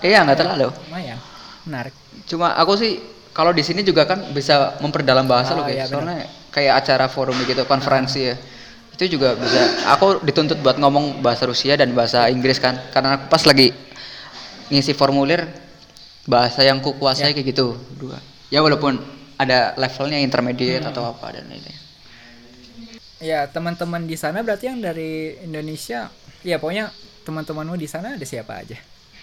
Iya, 0.00 0.24
nggak 0.24 0.38
terlalu. 0.38 0.68
lumayan 0.88 1.18
menarik 1.64 1.94
Cuma 2.24 2.56
aku 2.56 2.72
sih 2.74 2.92
kalau 3.36 3.52
di 3.52 3.60
sini 3.60 3.84
juga 3.84 4.04
kan 4.04 4.32
bisa 4.32 4.78
memperdalam 4.80 5.28
bahasa 5.28 5.52
Oh, 5.52 5.60
loh, 5.60 5.68
Ge. 5.68 5.76
iya, 5.76 5.84
benar. 5.86 6.00
Soalnya 6.00 6.26
kayak 6.48 6.74
acara 6.80 7.06
forum 7.10 7.34
gitu, 7.42 7.66
konferensi 7.66 8.30
ya. 8.30 8.36
Itu 8.94 9.18
juga 9.18 9.34
bisa. 9.34 9.58
Aku 9.90 10.22
dituntut 10.22 10.62
buat 10.62 10.78
ngomong 10.78 11.18
bahasa 11.18 11.44
Rusia 11.44 11.74
dan 11.74 11.90
bahasa 11.92 12.30
Inggris 12.30 12.56
kan. 12.56 12.78
Karena 12.94 13.18
aku 13.18 13.26
pas 13.26 13.42
lagi 13.42 13.74
ngisi 14.70 14.94
formulir 14.94 15.44
bahasa 16.24 16.62
yang 16.62 16.78
ku 16.78 16.94
kuasai 16.94 17.34
kayak 17.34 17.44
gitu 17.50 17.74
dua. 17.98 18.16
Ya 18.48 18.62
walaupun 18.62 19.02
ada 19.34 19.74
levelnya 19.74 20.22
intermediate 20.22 20.86
atau 20.86 21.10
apa 21.10 21.34
dan 21.34 21.50
ini. 21.50 21.72
ya 23.18 23.48
teman-teman 23.48 24.04
di 24.04 24.14
sana 24.14 24.40
berarti 24.40 24.68
yang 24.68 24.78
dari 24.78 25.40
Indonesia 25.40 26.12
ya 26.44 26.56
pokoknya 26.56 26.92
teman-temanmu 27.24 27.74
di 27.74 27.88
sana 27.88 28.14
ada 28.14 28.22
siapa 28.22 28.60
aja 28.60 28.76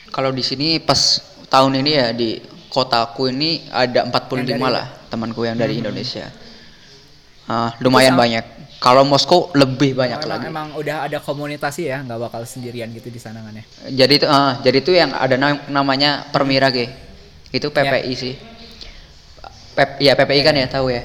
Kalau 0.09 0.33
di 0.33 0.43
sini 0.43 0.75
pas 0.77 1.21
tahun 1.47 1.79
ini 1.79 1.91
ya 1.93 2.07
di 2.11 2.41
kotaku 2.67 3.31
ini 3.31 3.69
ada 3.69 4.03
45 4.03 4.43
Yang 4.43 4.59
dari- 4.59 4.75
lah 4.75 4.85
temanku 5.07 5.41
yang 5.43 5.55
dari 5.55 5.77
Indonesia. 5.77 6.27
Ah, 7.45 7.71
lumayan 7.79 8.15
banyak. 8.15 8.43
Kalau 8.79 9.03
Moskow 9.03 9.51
lebih 9.53 9.93
banyak 9.93 10.17
Oh, 10.17 10.25
emang, 10.25 10.31
lagi. 10.33 10.45
emang 10.47 10.67
udah 10.73 10.97
ada 11.05 11.17
komunitas 11.19 11.77
ya 11.77 12.01
nggak 12.01 12.17
bakal 12.17 12.41
sendirian 12.43 12.89
gitu 12.89 13.07
di 13.07 13.19
sana 13.19 13.39
kan 13.39 13.53
ya 13.53 13.63
Jadi 13.93 14.13
itu 14.17 14.25
ah, 14.25 14.57
jadi 14.57 14.77
itu 14.79 14.91
yang 14.91 15.11
ada 15.13 15.35
na- 15.37 15.63
namanya 15.69 16.27
Permira 16.27 16.67
G. 16.67 16.89
Itu 17.49 17.69
PPI 17.69 18.13
sih. 18.17 18.33
Pep, 19.71 19.99
ya 19.99 20.11
PPI 20.13 20.41
kan 20.41 20.55
ya 20.55 20.67
tahu 20.67 20.89
ya. 20.89 21.03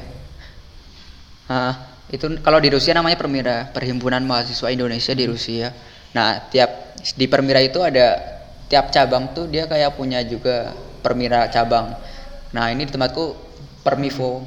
Ah, 1.46 1.74
itu 2.08 2.26
kalau 2.40 2.58
di 2.58 2.70
Rusia 2.70 2.90
namanya 2.90 3.14
Permira, 3.14 3.70
Perhimpunan 3.70 4.18
Mahasiswa 4.20 4.66
Indonesia 4.66 5.12
di 5.12 5.24
Rusia. 5.26 5.70
Nah, 6.16 6.40
tiap 6.48 6.96
di 7.20 7.28
Permira 7.28 7.60
itu 7.60 7.84
ada 7.84 8.16
tiap 8.72 8.88
cabang 8.88 9.36
tuh 9.36 9.44
dia 9.52 9.68
kayak 9.68 10.00
punya 10.00 10.24
juga 10.24 10.72
Permira 11.04 11.46
cabang. 11.52 11.92
Nah, 12.56 12.72
ini 12.72 12.88
di 12.88 12.92
tempatku 12.96 13.36
Permivo 13.84 14.42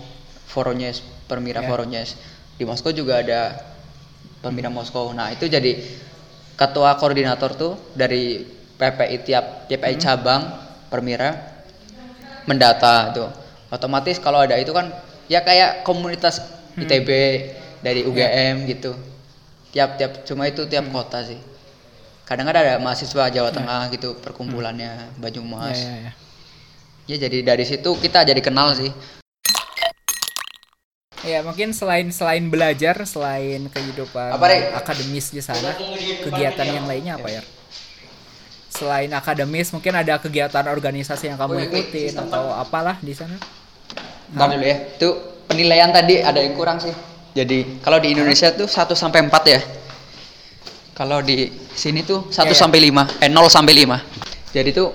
Voronezh, 0.49 1.05
Permira 1.29 1.61
Ya. 1.61 1.69
Voronezh. 1.69 2.17
Di 2.57 2.65
Moskow 2.65 2.89
juga 2.89 3.21
ada 3.21 3.53
Permira 4.41 4.73
Moskow. 4.73 5.13
Nah, 5.13 5.29
itu 5.29 5.45
jadi 5.45 5.77
ketua 6.57 6.97
koordinator 6.97 7.55
tuh 7.55 7.77
dari 7.95 8.43
PPI 8.75 9.17
tiap 9.23 9.45
PPI 9.69 9.95
cabang 10.01 10.41
Permira 10.89 11.37
mendata 12.49 13.13
tuh. 13.13 13.29
Otomatis 13.69 14.17
kalau 14.17 14.41
ada 14.41 14.57
itu 14.57 14.73
kan 14.73 14.89
ya 15.29 15.45
kayak 15.45 15.85
komunitas 15.85 16.41
ITB 16.73 17.09
dari 17.85 18.01
UGM 18.03 18.65
gitu. 18.65 18.97
Tiap-tiap 19.69 20.25
cuma 20.25 20.49
itu 20.49 20.65
tiap 20.65 20.89
kota 20.89 21.21
sih. 21.21 21.37
Kadang 22.29 22.45
ada 22.45 22.77
mahasiswa 22.77 23.25
Jawa 23.33 23.49
Tengah 23.49 23.89
gitu 23.89 24.13
perkumpulannya 24.21 24.85
ya, 24.85 25.05
Banyumas. 25.17 25.81
ya, 25.81 25.93
ya. 25.97 26.11
Ya 27.09 27.17
jadi 27.25 27.41
dari 27.41 27.65
situ 27.65 27.89
kita 27.97 28.21
jadi 28.21 28.37
kenal 28.37 28.77
sih. 28.77 28.93
Ya 31.25 31.41
mungkin 31.41 31.73
selain 31.73 32.13
selain 32.13 32.45
belajar, 32.53 32.93
selain 33.09 33.65
kehidupan 33.73 34.29
Apa, 34.37 34.77
akademis 34.77 35.33
di 35.33 35.41
sana, 35.41 35.73
kegiatan 36.21 36.69
yang 36.69 36.85
lainnya 36.85 37.17
apa 37.17 37.33
ya? 37.33 37.41
Selain 38.69 39.09
akademis, 39.09 39.73
mungkin 39.73 39.97
ada 39.97 40.21
kegiatan 40.21 40.69
organisasi 40.69 41.33
yang 41.33 41.37
kamu 41.41 41.65
Wait, 41.65 41.73
wait, 41.73 41.89
ikutin 41.89 42.13
sistem 42.13 42.29
atau 42.29 42.53
apalah 42.53 43.01
di 43.01 43.17
sana? 43.17 43.41
Ntar 44.37 44.53
dulu 44.53 44.63
ya. 44.69 44.77
Itu 45.01 45.09
penilaian 45.49 45.89
tadi 45.89 46.21
ada 46.21 46.37
yang 46.37 46.53
kurang 46.53 46.77
sih. 46.77 46.93
Jadi 47.33 47.81
kalau 47.81 47.97
di 47.97 48.13
Indonesia 48.13 48.53
tuh 48.53 48.69
1 48.69 48.93
sampai 48.93 49.25
4 49.25 49.33
ya. 49.49 49.59
Kalau 50.99 51.23
di 51.23 51.47
sini 51.71 52.03
tuh 52.03 52.27
1 52.27 52.43
Ya, 52.43 52.51
ya. 52.51 52.59
sampai 52.59 52.79
5, 52.83 53.07
eh 53.23 53.31
0 53.31 53.47
sampai 53.47 53.71
5. 53.73 54.03
Jadi 54.51 54.75
tuh 54.75 54.91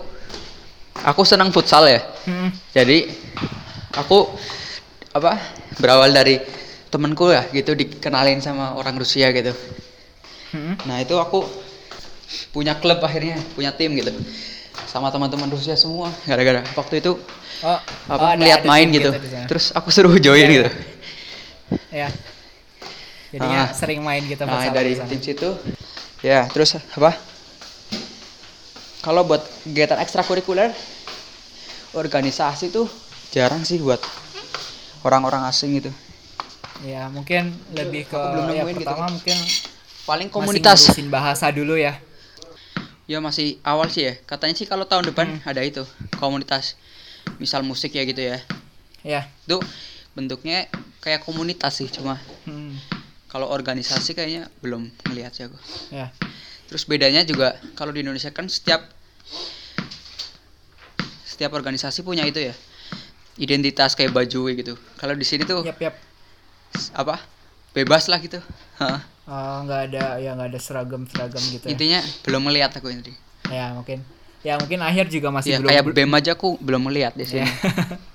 aku 1.00 1.24
senang 1.24 1.48
futsal 1.48 1.88
ya. 1.88 2.04
Hmm, 2.28 2.52
Jadi 2.70 3.08
aku 3.96 4.28
apa 5.16 5.40
berawal 5.80 6.12
dari 6.12 6.36
temenku 6.92 7.32
ya 7.32 7.48
gitu 7.48 7.72
dikenalin 7.72 8.38
sama 8.38 8.76
orang 8.76 8.94
Rusia 8.94 9.32
gitu. 9.32 9.56
hmm. 10.52 10.84
Nah 10.84 11.00
itu 11.00 11.16
aku 11.16 11.42
punya 12.52 12.74
klub 12.74 13.00
akhirnya 13.00 13.38
punya 13.54 13.70
tim 13.70 13.94
gitu 13.94 14.10
sama 14.86 15.10
teman-teman 15.10 15.46
Rusia 15.46 15.74
semua 15.74 16.10
gara-gara 16.24 16.62
waktu 16.74 16.98
itu 16.98 17.14
Oh, 17.62 17.78
apa 18.10 18.18
oh, 18.18 18.30
ada- 18.34 18.58
ada 18.58 18.66
main 18.66 18.90
gitu 18.90 19.14
sana. 19.14 19.46
terus 19.46 19.70
aku 19.70 19.88
suruh 19.88 20.18
join 20.18 20.42
Iya, 20.42 20.50
gitu 20.52 20.70
Ya. 21.90 22.08
Jadinya 23.30 23.66
Ah. 23.66 23.74
sering 23.74 24.02
main 24.02 24.22
gitu 24.22 24.42
nah 24.42 24.62
dari 24.68 24.98
tim 24.98 25.18
situ 25.18 25.54
ya 26.24 26.48
terus 26.48 26.72
apa 26.80 27.12
kalau 29.04 29.28
buat 29.28 29.44
kegiatan 29.62 30.00
ekstrakurikuler 30.00 30.72
organisasi 31.92 32.72
tuh 32.72 32.88
jarang 33.28 33.60
sih 33.60 33.76
buat 33.78 34.00
orang-orang 35.04 35.44
asing 35.46 35.76
gitu 35.76 35.92
Ya, 36.82 37.06
mungkin 37.06 37.54
lebih 37.70 38.10
ke 38.10 38.18
belum 38.18 38.50
ya, 38.50 38.66
gitu. 38.66 38.82
pertama 38.82 39.06
mungkin 39.06 39.38
paling 40.04 40.26
masih 40.26 40.34
komunitas 40.34 40.78
ngurusin 40.84 41.08
bahasa 41.08 41.46
dulu 41.48 41.78
ya. 41.78 41.96
ya 43.06 43.22
masih 43.22 43.62
awal 43.62 43.86
sih 43.88 44.10
ya 44.10 44.14
katanya 44.24 44.58
sih 44.58 44.66
kalau 44.66 44.82
tahun 44.84 45.06
depan 45.06 45.38
Hmm. 45.38 45.48
ada 45.48 45.62
itu 45.62 45.86
komunitas 46.18 46.74
misal 47.38 47.62
musik 47.62 47.94
ya 47.94 48.02
gitu 48.02 48.20
ya 48.20 48.42
Ya. 49.00 49.28
itu 49.46 49.60
bentuknya 50.12 50.66
kayak 50.98 51.22
komunitas 51.22 51.78
sih 51.78 51.88
cuma 51.88 52.18
Hmm. 52.42 52.74
Kalau 53.34 53.50
organisasi 53.50 54.14
kayaknya 54.14 54.46
belum 54.62 54.86
ngelihat 55.10 55.34
sih 55.34 55.50
aku 55.50 55.58
Ya. 55.90 56.14
terus 56.70 56.86
bedanya 56.86 57.26
juga 57.26 57.58
kalau 57.74 57.90
di 57.90 58.06
Indonesia 58.06 58.30
kan 58.30 58.46
setiap 58.46 58.86
setiap 61.26 61.50
organisasi 61.50 62.06
punya 62.06 62.22
itu 62.22 62.38
ya 62.38 62.54
identitas 63.34 63.98
kayak 63.98 64.14
baju 64.14 64.54
gitu. 64.54 64.78
Kalau 64.94 65.18
di 65.18 65.26
sini 65.26 65.42
tuh 65.42 65.66
yap. 65.66 65.98
s- 66.70 66.94
apa? 66.94 67.18
Bebas 67.74 68.06
lah 68.06 68.22
gitu. 68.22 68.38
Heeh. 68.78 69.00
Oh, 69.26 69.66
nggak 69.66 69.90
ada 69.90 70.22
ya 70.22 70.38
nggak 70.38 70.54
ada 70.54 70.60
seragam 70.62 71.02
seragam 71.10 71.42
gitu 71.42 71.66
ya. 71.66 71.74
Intinya 71.74 72.00
belum 72.22 72.46
melihat 72.46 72.70
aku 72.78 72.94
ini. 72.94 73.18
ya 73.50 73.74
mungkin 73.74 74.06
ya 74.46 74.54
mungkin 74.62 74.78
akhir 74.78 75.10
juga 75.10 75.34
masih 75.34 75.50
Ya, 75.50 75.58
belum 75.58 75.70
kayak 75.74 75.82
BEM 75.90 76.12
aja 76.14 76.30
aku 76.38 76.54
belum 76.62 76.86
melihat 76.86 77.18
di 77.18 77.26
sini. 77.26 77.50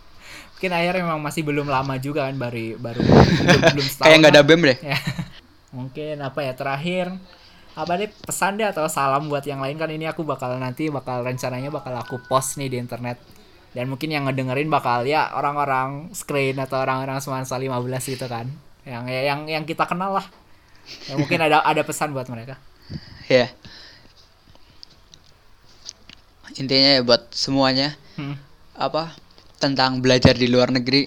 Mungkin 0.60 0.76
akhir 0.76 0.93
memang 1.00 1.24
masih 1.24 1.48
belum 1.48 1.72
lama 1.72 1.95
juga 1.98 2.28
kan 2.28 2.36
baru 2.36 2.76
baru 2.76 3.00
belum, 3.00 3.62
belum 3.80 3.88
setahun 3.88 4.04
kayak 4.12 4.17
nggak 4.19 4.34
ada. 4.36 4.41
BEM 4.43 4.62
deh. 4.67 4.78
ya. 4.84 5.00
mungkin 5.80 6.15
apa 6.19 6.39
ya 6.43 6.52
terakhir 6.52 7.08
apa 7.78 7.91
deh 7.95 8.10
pesan 8.12 8.60
deh 8.60 8.67
atau 8.67 8.89
salam 8.91 9.30
buat 9.32 9.45
yang 9.45 9.63
lain 9.63 9.80
kan 9.80 9.88
ini 9.88 10.04
aku 10.04 10.26
bakal 10.28 10.52
nanti 10.60 10.91
bakal 10.91 11.24
rencananya 11.24 11.72
bakal 11.72 11.95
aku 11.95 12.19
post 12.28 12.60
nih 12.60 12.67
di 12.67 12.76
internet 12.76 13.15
dan 13.72 13.88
mungkin 13.88 14.10
yang 14.12 14.26
ngedengerin 14.28 14.67
bakal 14.67 15.06
ya 15.06 15.32
orang-orang 15.32 16.10
screen 16.12 16.58
atau 16.60 16.82
orang-orang 16.82 17.22
semansa 17.22 17.56
15 17.56 17.69
gitu 18.04 18.26
kan 18.28 18.50
yang 18.84 19.06
ya, 19.08 19.22
yang 19.32 19.45
yang 19.48 19.63
kita 19.63 19.86
kenal 19.86 20.17
lah 20.17 20.26
ya, 21.08 21.15
mungkin 21.15 21.39
ada 21.39 21.62
ada 21.63 21.86
pesan 21.86 22.12
buat 22.12 22.28
mereka 22.28 22.60
Ya. 23.30 23.54
Intinya 26.58 26.98
ya 26.98 27.02
buat 27.06 27.30
semuanya 27.30 27.93
Hmm. 28.17 28.36
apa 28.74 29.13
tentang 29.60 30.00
belajar 30.00 30.34
di 30.34 30.48
luar 30.48 30.72
negeri 30.72 31.06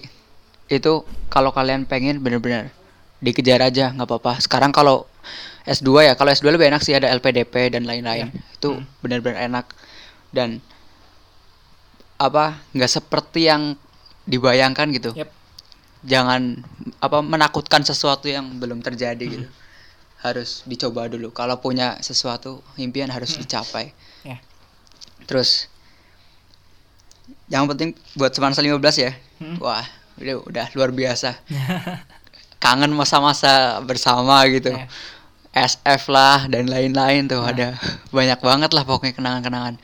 itu 0.69 1.03
kalau 1.27 1.51
kalian 1.51 1.89
pengen 1.89 2.21
bener-bener 2.23 2.71
dikejar 3.19 3.59
aja 3.65 3.91
nggak 3.91 4.07
apa-apa. 4.07 4.39
Sekarang 4.39 4.69
kalau 4.69 5.09
S2 5.63 6.11
ya, 6.11 6.13
kalau 6.13 6.29
S2 6.31 6.53
lebih 6.53 6.69
enak 6.69 6.83
sih 6.83 6.93
ada 6.95 7.07
LPDP 7.11 7.73
dan 7.73 7.87
lain-lain. 7.87 8.29
Itu 8.55 8.79
Hmm. 8.79 8.85
bener-bener 8.99 9.47
enak 9.47 9.71
dan 10.35 10.59
apa 12.19 12.61
nggak 12.71 12.91
seperti 12.91 13.49
yang 13.49 13.75
dibayangkan 14.27 14.87
gitu. 14.95 15.11
Yep. 15.15 15.29
Jangan 16.03 16.63
apa 16.99 17.23
menakutkan 17.23 17.87
sesuatu 17.87 18.27
yang 18.27 18.59
belum 18.59 18.83
terjadi 18.83 19.23
gitu. 19.23 19.47
Harus 20.19 20.63
dicoba 20.67 21.07
dulu. 21.07 21.31
Kalau 21.31 21.59
punya 21.59 21.99
sesuatu 21.99 22.63
impian 22.79 23.11
harus 23.11 23.35
dicapai. 23.39 23.91
Ya. 24.23 24.39
Terus 25.27 25.71
yang 27.47 27.67
penting 27.67 27.91
buat 28.15 28.31
Semansa 28.31 28.63
15 28.63 28.79
ya. 28.99 29.11
Hmm. 29.39 29.57
Wah, 29.59 29.83
udah 30.19 30.35
udah 30.47 30.65
luar 30.75 30.89
biasa. 30.91 31.35
Kangen 32.63 32.95
masa-masa 32.95 33.83
bersama 33.83 34.43
gitu. 34.47 34.71
Ya. 34.71 34.87
SF 35.53 36.09
lah 36.09 36.49
dan 36.49 36.65
lain-lain 36.65 37.29
tuh 37.29 37.43
Nah. 37.45 37.53
ada 37.53 37.67
banyak 38.15 38.39
banget 38.41 38.71
lah 38.73 38.83
pokoknya 38.87 39.13
kenangan-kenangan. 39.13 39.75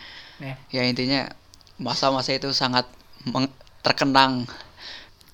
Ya. 0.42 0.56
Ya 0.72 0.82
intinya 0.88 1.30
masa-masa 1.78 2.34
itu 2.34 2.50
sangat 2.56 2.88
terkenang. 3.84 4.48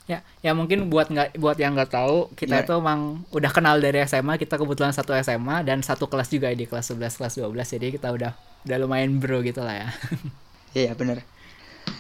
Ya, 0.06 0.22
ya 0.46 0.54
mungkin 0.54 0.86
buat 0.94 1.10
nggak 1.10 1.42
buat 1.42 1.58
yang 1.58 1.74
nggak 1.74 1.90
tahu 1.90 2.30
kita 2.38 2.62
Ya. 2.62 2.62
itu 2.62 2.78
emang 2.78 3.26
udah 3.34 3.50
kenal 3.50 3.82
dari 3.82 4.06
SMA 4.06 4.38
kita 4.38 4.54
kebetulan 4.54 4.94
satu 4.94 5.18
SMA 5.18 5.66
dan 5.66 5.82
satu 5.82 6.06
kelas 6.06 6.30
juga 6.30 6.54
di 6.54 6.70
kelas 6.70 6.94
11 6.94 7.18
kelas 7.18 7.34
12 7.42 7.74
jadi 7.74 7.88
kita 7.98 8.14
udah 8.14 8.32
udah 8.70 8.78
lumayan 8.78 9.18
bro 9.18 9.42
gitu 9.42 9.66
lah 9.66 9.86
ya. 9.86 9.88
Iya 10.78 10.92
bener 10.94 11.24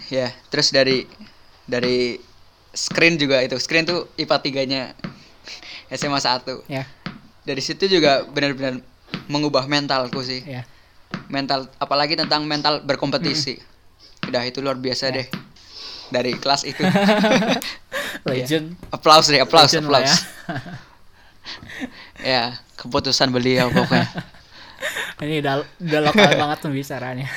Ya 0.08 0.30
terus 0.48 0.70
dari 0.70 1.10
dari 1.66 2.22
screen 2.72 3.16
juga 3.16 3.42
itu 3.42 3.58
screen 3.58 3.84
tuh 3.84 4.12
IPA 4.16 4.38
3-nya 4.38 4.82
SMA 5.90 6.20
1 6.20 6.46
ya, 6.68 6.84
Dari 7.42 7.62
situ 7.62 7.86
juga 7.88 8.26
benar-benar 8.26 8.82
mengubah 9.30 9.66
mentalku 9.66 10.22
sih. 10.22 10.42
ya. 10.42 10.66
Mental 11.30 11.70
apalagi 11.78 12.14
tentang 12.14 12.44
mental 12.44 12.82
berkompetisi. 12.82 13.58
Udah 14.26 14.42
itu 14.44 14.62
luar 14.62 14.76
biasa 14.76 15.10
Ya. 15.10 15.22
deh. 15.22 15.28
Dari 16.10 16.32
kelas 16.36 16.66
itu. 16.66 16.82
Legend. 18.30 18.74
Applause 18.90 19.30
deh, 19.30 19.42
applause, 19.42 19.74
Legend 19.74 19.86
applause. 19.86 20.16
ya, 22.26 22.58
keputusan 22.76 23.30
beliau 23.30 23.70
pokoknya. 23.70 24.10
Ini 25.24 25.40
udah 25.42 25.54
udah 25.80 26.02
lokal 26.04 26.30
banget 26.36 26.58
pembicaraannya. 26.62 27.28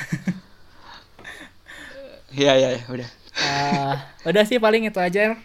Iya, 2.33 2.51
iya, 2.59 2.69
ya, 2.77 2.81
udah. 2.89 3.09
Eh, 3.39 3.93
udah 4.29 4.43
sih 4.45 4.59
paling 4.61 4.85
itu 4.89 4.99
aja. 4.99 5.37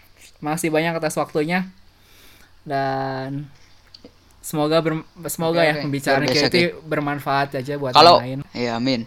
Masih 0.43 0.69
banyak 0.69 0.93
atas 0.99 1.15
waktunya. 1.17 1.65
Dan 2.65 3.45
semoga 4.41 4.77
ber- 4.81 5.05
semoga 5.29 5.61
Oke, 5.65 5.69
ya 5.69 5.73
pembicaraan 5.81 6.23
biasa, 6.25 6.45
kita 6.47 6.57
itu 6.61 6.77
bermanfaat 6.85 7.47
aja 7.57 7.73
buat 7.81 7.93
Kalau 7.93 8.21
yang 8.21 8.25
lain. 8.25 8.39
ya 8.53 8.71
amin. 8.77 9.01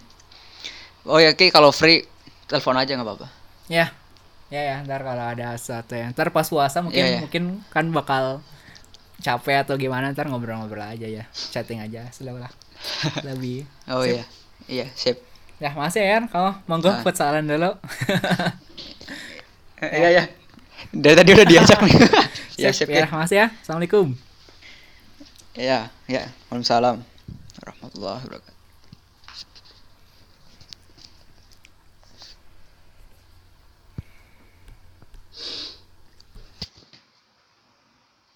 Oh 1.07 1.17
ya, 1.19 1.31
Ki, 1.33 1.49
kalau 1.49 1.71
free 1.71 2.03
telepon 2.49 2.75
aja 2.77 2.91
nggak 2.95 3.07
apa-apa. 3.07 3.27
Ya. 3.71 3.91
Ya 4.49 4.61
ya, 4.65 4.75
ntar 4.81 5.05
kalau 5.05 5.25
ada 5.29 5.53
sesuatu 5.61 5.93
yang 5.93 6.09
ntar 6.11 6.33
pas 6.33 6.49
puasa 6.49 6.81
mungkin 6.81 7.05
Iya, 7.05 7.07
iya. 7.13 7.19
mungkin 7.21 7.43
kan 7.69 7.85
bakal 7.93 8.41
capek 9.21 9.61
atau 9.67 9.77
gimana 9.77 10.09
ntar 10.15 10.25
ngobrol-ngobrol 10.25 10.81
aja 10.81 11.05
ya, 11.05 11.23
chatting 11.53 11.77
aja, 11.83 12.09
sudah 12.09 12.33
lah. 12.33 12.51
Lebih. 13.27 13.69
Oh 13.93 14.01
Sip. 14.01 14.17
iya. 14.17 14.25
Iya, 14.69 14.87
sip. 14.97 15.17
Ya, 15.59 15.75
masih 15.75 15.99
ya, 16.01 16.19
kamu 16.23 16.51
monggo 16.65 16.87
Ah. 16.89 17.03
futsalan 17.03 17.43
dulu. 17.43 17.71
Eh, 19.79 19.87
Iya, 19.95 20.07
iya. 20.11 20.23
Dari 20.91 21.15
tadi 21.15 21.31
udah 21.31 21.47
diajak 21.47 21.79
nih. 21.87 21.95
ya, 22.59 22.67
Sip, 22.71 22.83
sip, 22.83 22.87
ya, 22.91 23.07
Ki. 23.07 23.11
makasih 23.15 23.37
ya. 23.39 23.47
Assalamualaikum. 23.63 24.11
Iya, 25.55 25.87
iya. 26.03 26.27
Waalaikumsalam 26.51 26.99
warahmatullahi 27.55 28.19
wabarakatuh. 28.27 28.58